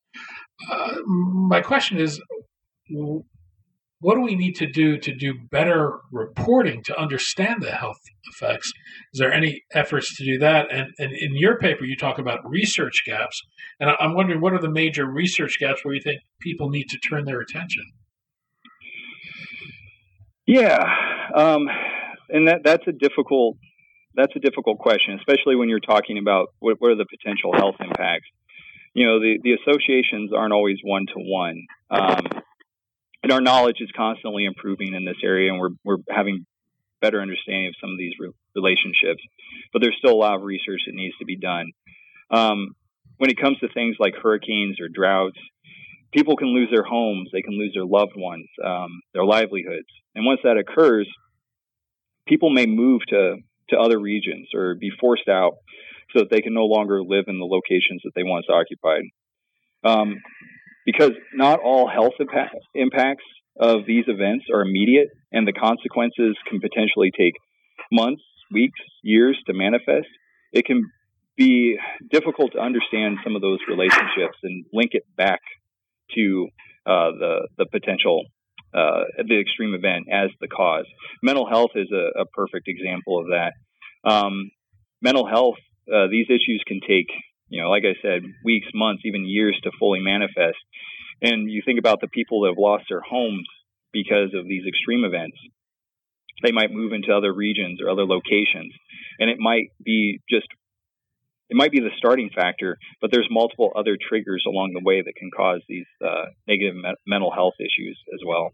Uh, 0.72 0.96
my 1.06 1.62
question 1.62 2.00
is 2.00 2.20
what 4.00 4.16
do 4.16 4.22
we 4.22 4.36
need 4.36 4.56
to 4.58 4.68
do 4.68 4.98
to 4.98 5.16
do 5.16 5.34
better 5.50 6.00
reporting 6.12 6.84
to 6.84 7.00
understand 7.00 7.62
the 7.62 7.72
health 7.72 7.98
effects? 8.32 8.72
Is 9.14 9.20
there 9.20 9.34
any 9.34 9.64
efforts 9.74 10.16
to 10.18 10.26
do 10.26 10.38
that? 10.40 10.72
And, 10.72 10.94
and 11.00 11.12
in 11.14 11.36
your 11.36 11.58
paper, 11.58 11.84
you 11.84 11.96
talk 11.96 12.20
about 12.20 12.48
research 12.48 13.04
gaps. 13.06 13.42
And 13.80 13.90
I'm 14.00 14.14
wondering 14.14 14.42
what 14.42 14.54
are 14.54 14.62
the 14.62 14.70
major 14.70 15.06
research 15.06 15.58
gaps 15.60 15.84
where 15.84 15.96
you 15.96 16.02
think 16.02 16.22
people 16.42 16.70
need 16.70 16.90
to 16.90 17.00
turn 17.00 17.26
their 17.26 17.42
attention? 17.42 17.84
Yeah, 20.46 20.82
um, 21.36 21.68
and 22.30 22.48
that 22.48 22.62
that's 22.64 22.88
a 22.88 22.94
difficult 22.94 23.58
that's 24.16 24.32
a 24.36 24.40
difficult 24.40 24.80
question, 24.80 25.20
especially 25.20 25.56
when 25.56 25.70
you're 25.70 25.82
talking 25.82 26.18
about 26.18 26.48
what, 26.60 26.78
what 26.80 26.92
are 26.92 26.96
the 26.96 27.06
potential 27.06 27.52
health 27.54 27.76
impacts. 27.82 28.28
You 28.94 29.06
know, 29.06 29.20
the 29.20 29.40
the 29.44 29.54
associations 29.54 30.32
aren't 30.34 30.54
always 30.54 30.78
one 30.84 31.06
to 31.08 31.16
one 31.18 31.66
and 33.28 33.34
our 33.34 33.42
knowledge 33.42 33.82
is 33.82 33.90
constantly 33.94 34.46
improving 34.46 34.94
in 34.94 35.04
this 35.04 35.18
area, 35.22 35.52
and 35.52 35.60
we're 35.60 35.76
we're 35.84 36.02
having 36.10 36.46
better 37.02 37.22
understanding 37.22 37.68
of 37.68 37.76
some 37.82 37.92
of 37.92 37.98
these 37.98 38.14
re- 38.18 38.32
relationships. 38.56 39.22
But 39.74 39.82
there's 39.82 39.98
still 39.98 40.14
a 40.14 40.24
lot 40.24 40.36
of 40.36 40.44
research 40.44 40.80
that 40.88 40.96
needs 40.96 41.14
to 41.18 41.26
be 41.26 41.38
done. 41.38 41.72
Um, 42.32 42.70
when 43.18 43.30
it 43.30 43.38
comes 43.38 43.60
to 43.60 43.68
things 43.68 43.98
like 44.00 44.14
hurricanes 44.16 44.80
or 44.80 44.88
droughts, 44.88 45.38
people 46.14 46.38
can 46.38 46.56
lose 46.56 46.70
their 46.72 46.86
homes, 46.86 47.30
they 47.34 47.42
can 47.42 47.60
lose 47.60 47.74
their 47.74 47.86
loved 47.86 48.14
ones, 48.16 48.48
um, 48.64 49.02
their 49.14 49.26
livelihoods, 49.26 49.92
and 50.16 50.26
once 50.26 50.40
that 50.46 50.56
occurs, 50.56 51.08
people 52.30 52.50
may 52.50 52.66
move 52.66 53.02
to 53.10 53.36
to 53.72 53.78
other 53.78 54.00
regions 54.00 54.48
or 54.56 54.76
be 54.76 54.90
forced 55.02 55.28
out 55.28 55.56
so 56.14 56.20
that 56.20 56.30
they 56.32 56.40
can 56.40 56.54
no 56.54 56.64
longer 56.64 57.04
live 57.04 57.26
in 57.28 57.40
the 57.40 57.46
locations 57.46 58.00
that 58.06 58.12
they 58.16 58.24
once 58.24 58.46
occupied. 58.50 59.04
Um, 59.84 60.16
because 60.88 61.12
not 61.34 61.60
all 61.60 61.90
health 61.90 62.14
impacts 62.74 63.26
of 63.60 63.86
these 63.86 64.06
events 64.08 64.46
are 64.54 64.62
immediate, 64.62 65.10
and 65.34 65.46
the 65.46 65.52
consequences 65.52 66.38
can 66.50 66.62
potentially 66.62 67.12
take 67.12 67.34
months, 67.92 68.24
weeks, 68.54 68.80
years 69.04 69.38
to 69.48 69.54
manifest. 69.54 70.08
It 70.54 70.66
can 70.66 70.82
be 71.36 71.78
difficult 72.10 72.54
to 72.54 72.60
understand 72.60 73.18
some 73.22 73.36
of 73.36 73.42
those 73.42 73.60
relationships 73.68 74.38
and 74.44 74.66
link 74.72 74.92
it 74.94 75.04
back 75.18 75.42
to 76.16 76.48
uh, 76.86 77.12
the 77.20 77.48
the 77.58 77.66
potential 77.70 78.24
uh, 78.74 79.04
the 79.28 79.40
extreme 79.42 79.74
event 79.74 80.06
as 80.10 80.30
the 80.40 80.48
cause. 80.48 80.86
Mental 81.22 81.48
health 81.50 81.72
is 81.76 81.90
a, 81.92 82.22
a 82.22 82.26
perfect 82.26 82.70
example 82.70 83.20
of 83.20 83.28
that. 83.28 83.54
Um, 84.10 84.52
mental 85.02 85.28
health, 85.28 85.60
uh, 85.94 86.08
these 86.10 86.28
issues 86.30 86.64
can 86.66 86.80
take 86.88 87.08
you 87.50 87.62
know, 87.62 87.70
like 87.70 87.84
I 87.84 87.96
said, 88.02 88.24
weeks, 88.44 88.68
months, 88.74 89.04
even 89.06 89.26
years 89.26 89.58
to 89.64 89.72
fully 89.80 90.00
manifest. 90.00 90.58
And 91.22 91.50
you 91.50 91.62
think 91.66 91.80
about 91.80 92.02
the 92.02 92.08
people 92.08 92.42
that 92.42 92.50
have 92.50 92.60
lost 92.60 92.86
their 92.90 93.02
homes 93.02 93.48
because 93.92 94.34
of 94.36 94.48
these 94.48 94.64
extreme 94.68 95.04
events. 95.04 95.38
They 96.44 96.52
might 96.52 96.72
move 96.72 96.94
into 96.94 97.16
other 97.16 97.34
regions 97.34 97.82
or 97.82 97.90
other 97.90 98.06
locations, 98.06 98.72
and 99.18 99.30
it 99.30 99.40
might 99.40 99.72
be 99.84 100.20
just 100.30 100.48
it 101.50 101.56
might 101.56 101.72
be 101.72 101.80
the 101.80 101.96
starting 101.98 102.30
factor, 102.36 102.78
but 103.02 103.10
there's 103.12 103.28
multiple 103.32 103.72
other 103.76 103.98
triggers 103.98 104.44
along 104.46 104.74
the 104.74 104.84
way 104.84 105.02
that 105.02 105.16
can 105.16 105.32
cause 105.32 105.62
these 105.68 105.88
uh, 106.04 106.26
negative 106.48 106.76
me- 106.76 106.94
mental 107.08 107.32
health 107.32 107.54
issues 107.60 107.98
as 108.14 108.20
well. 108.26 108.52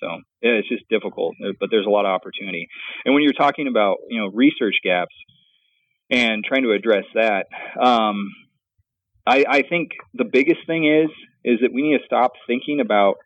So 0.00 0.06
yeah, 0.42 0.60
it's 0.60 0.68
just 0.68 0.88
difficult, 0.88 1.34
but 1.58 1.70
there's 1.70 1.86
a 1.86 1.90
lot 1.90 2.04
of 2.04 2.10
opportunity. 2.10 2.68
And 3.04 3.14
when 3.14 3.22
you're 3.22 3.32
talking 3.32 3.66
about 3.66 3.96
you 4.08 4.20
know 4.20 4.28
research 4.28 4.76
gaps, 4.84 5.14
and 6.10 6.44
trying 6.44 6.62
to 6.62 6.72
address 6.72 7.04
that. 7.14 7.46
Um, 7.80 8.30
I, 9.26 9.44
I, 9.48 9.62
think 9.62 9.92
the 10.12 10.24
biggest 10.24 10.60
thing 10.66 10.86
is 10.86 11.10
is 11.44 11.60
that 11.62 11.72
we 11.72 11.82
need 11.82 11.98
to 11.98 12.04
stop 12.04 12.32
thinking 12.46 12.80
about 12.80 13.16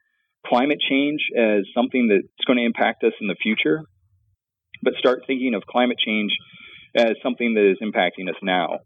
climate 0.46 0.78
change 0.88 1.20
as 1.36 1.64
something 1.74 2.08
that's 2.08 2.44
going 2.46 2.58
to 2.58 2.64
impact 2.64 3.02
us 3.04 3.12
in 3.20 3.26
the 3.26 3.36
future, 3.42 3.82
but 4.82 4.94
start 4.98 5.22
thinking 5.26 5.54
of 5.54 5.62
climate 5.68 5.98
change 6.04 6.32
as 6.96 7.12
something 7.22 7.54
that 7.54 7.70
is 7.70 7.78
impacting 7.82 8.28
us 8.28 8.36
now. 8.42 8.78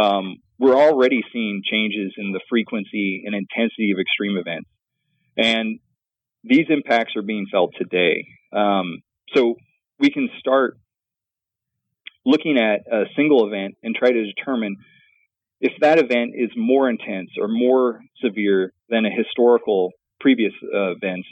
Um, 0.00 0.36
we're 0.58 0.76
already 0.76 1.22
seeing 1.32 1.62
changes 1.68 2.14
in 2.16 2.32
the 2.32 2.40
frequency 2.48 3.24
and 3.26 3.34
intensity 3.34 3.90
of 3.90 3.98
extreme 4.00 4.36
events, 4.38 4.68
and 5.36 5.80
these 6.44 6.66
impacts 6.70 7.14
are 7.16 7.22
being 7.22 7.46
felt 7.50 7.72
today. 7.76 8.24
Um, 8.52 9.02
so 9.34 9.56
we 9.98 10.10
can 10.10 10.28
start 10.38 10.76
looking 12.24 12.58
at 12.58 12.80
a 12.92 13.04
single 13.16 13.46
event 13.46 13.74
and 13.82 13.94
try 13.94 14.10
to 14.10 14.24
determine 14.24 14.76
if 15.60 15.72
that 15.80 15.98
event 15.98 16.32
is 16.34 16.50
more 16.56 16.88
intense 16.88 17.30
or 17.40 17.48
more 17.48 18.00
severe 18.22 18.72
than 18.88 19.06
a 19.06 19.10
historical 19.10 19.90
previous 20.20 20.52
uh, 20.62 20.92
events 20.92 21.28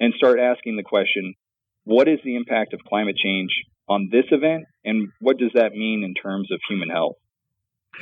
and 0.00 0.14
start 0.16 0.38
asking 0.38 0.76
the 0.76 0.82
question 0.82 1.34
what 1.84 2.08
is 2.08 2.18
the 2.24 2.36
impact 2.36 2.74
of 2.74 2.80
climate 2.86 3.16
change 3.16 3.50
on 3.88 4.08
this 4.12 4.26
event 4.30 4.64
and 4.84 5.08
what 5.20 5.38
does 5.38 5.50
that 5.54 5.72
mean 5.72 6.04
in 6.04 6.14
terms 6.14 6.50
of 6.52 6.60
human 6.68 6.90
health? 6.90 7.16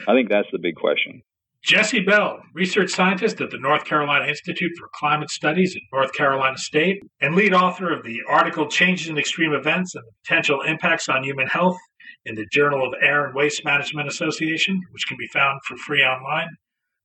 I 0.08 0.12
think 0.12 0.28
that's 0.28 0.48
the 0.52 0.58
big 0.58 0.74
question. 0.74 1.22
Jesse 1.62 2.00
Bell, 2.00 2.40
research 2.54 2.90
scientist 2.90 3.40
at 3.40 3.50
the 3.50 3.58
North 3.58 3.84
Carolina 3.84 4.26
Institute 4.26 4.72
for 4.78 4.88
Climate 4.94 5.30
Studies 5.30 5.74
at 5.74 5.82
North 5.92 6.12
Carolina 6.12 6.56
State, 6.56 7.02
and 7.20 7.34
lead 7.34 7.52
author 7.52 7.92
of 7.92 8.04
the 8.04 8.20
article 8.28 8.68
Changes 8.68 9.08
in 9.08 9.18
Extreme 9.18 9.52
Events 9.52 9.94
and 9.94 10.04
the 10.04 10.12
Potential 10.24 10.60
Impacts 10.62 11.08
on 11.08 11.24
Human 11.24 11.48
Health 11.48 11.76
in 12.26 12.34
the 12.34 12.46
Journal 12.52 12.86
of 12.86 12.92
Air 13.00 13.24
and 13.24 13.34
Waste 13.34 13.64
Management 13.64 14.08
Association, 14.08 14.82
which 14.90 15.06
can 15.06 15.16
be 15.16 15.28
found 15.28 15.60
for 15.64 15.76
free 15.76 16.02
online. 16.02 16.48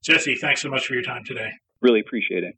Jesse, 0.03 0.35
thanks 0.35 0.61
so 0.61 0.69
much 0.69 0.85
for 0.87 0.93
your 0.95 1.03
time 1.03 1.23
today. 1.25 1.51
Really 1.81 1.99
appreciate 1.99 2.43
it. 2.43 2.55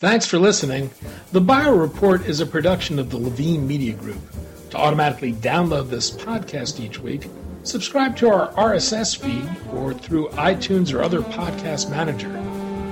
Thanks 0.00 0.26
for 0.26 0.38
listening. 0.38 0.90
The 1.32 1.40
Bio 1.40 1.74
Report 1.74 2.24
is 2.26 2.40
a 2.40 2.46
production 2.46 3.00
of 3.00 3.10
the 3.10 3.16
Levine 3.16 3.66
Media 3.66 3.94
Group. 3.94 4.20
To 4.70 4.76
automatically 4.76 5.32
download 5.32 5.88
this 5.88 6.10
podcast 6.10 6.78
each 6.78 7.00
week, 7.00 7.28
subscribe 7.64 8.16
to 8.18 8.28
our 8.28 8.52
RSS 8.52 9.16
feed 9.16 9.48
or 9.72 9.94
through 9.94 10.28
iTunes 10.30 10.94
or 10.94 11.02
other 11.02 11.20
podcast 11.20 11.90
manager. 11.90 12.47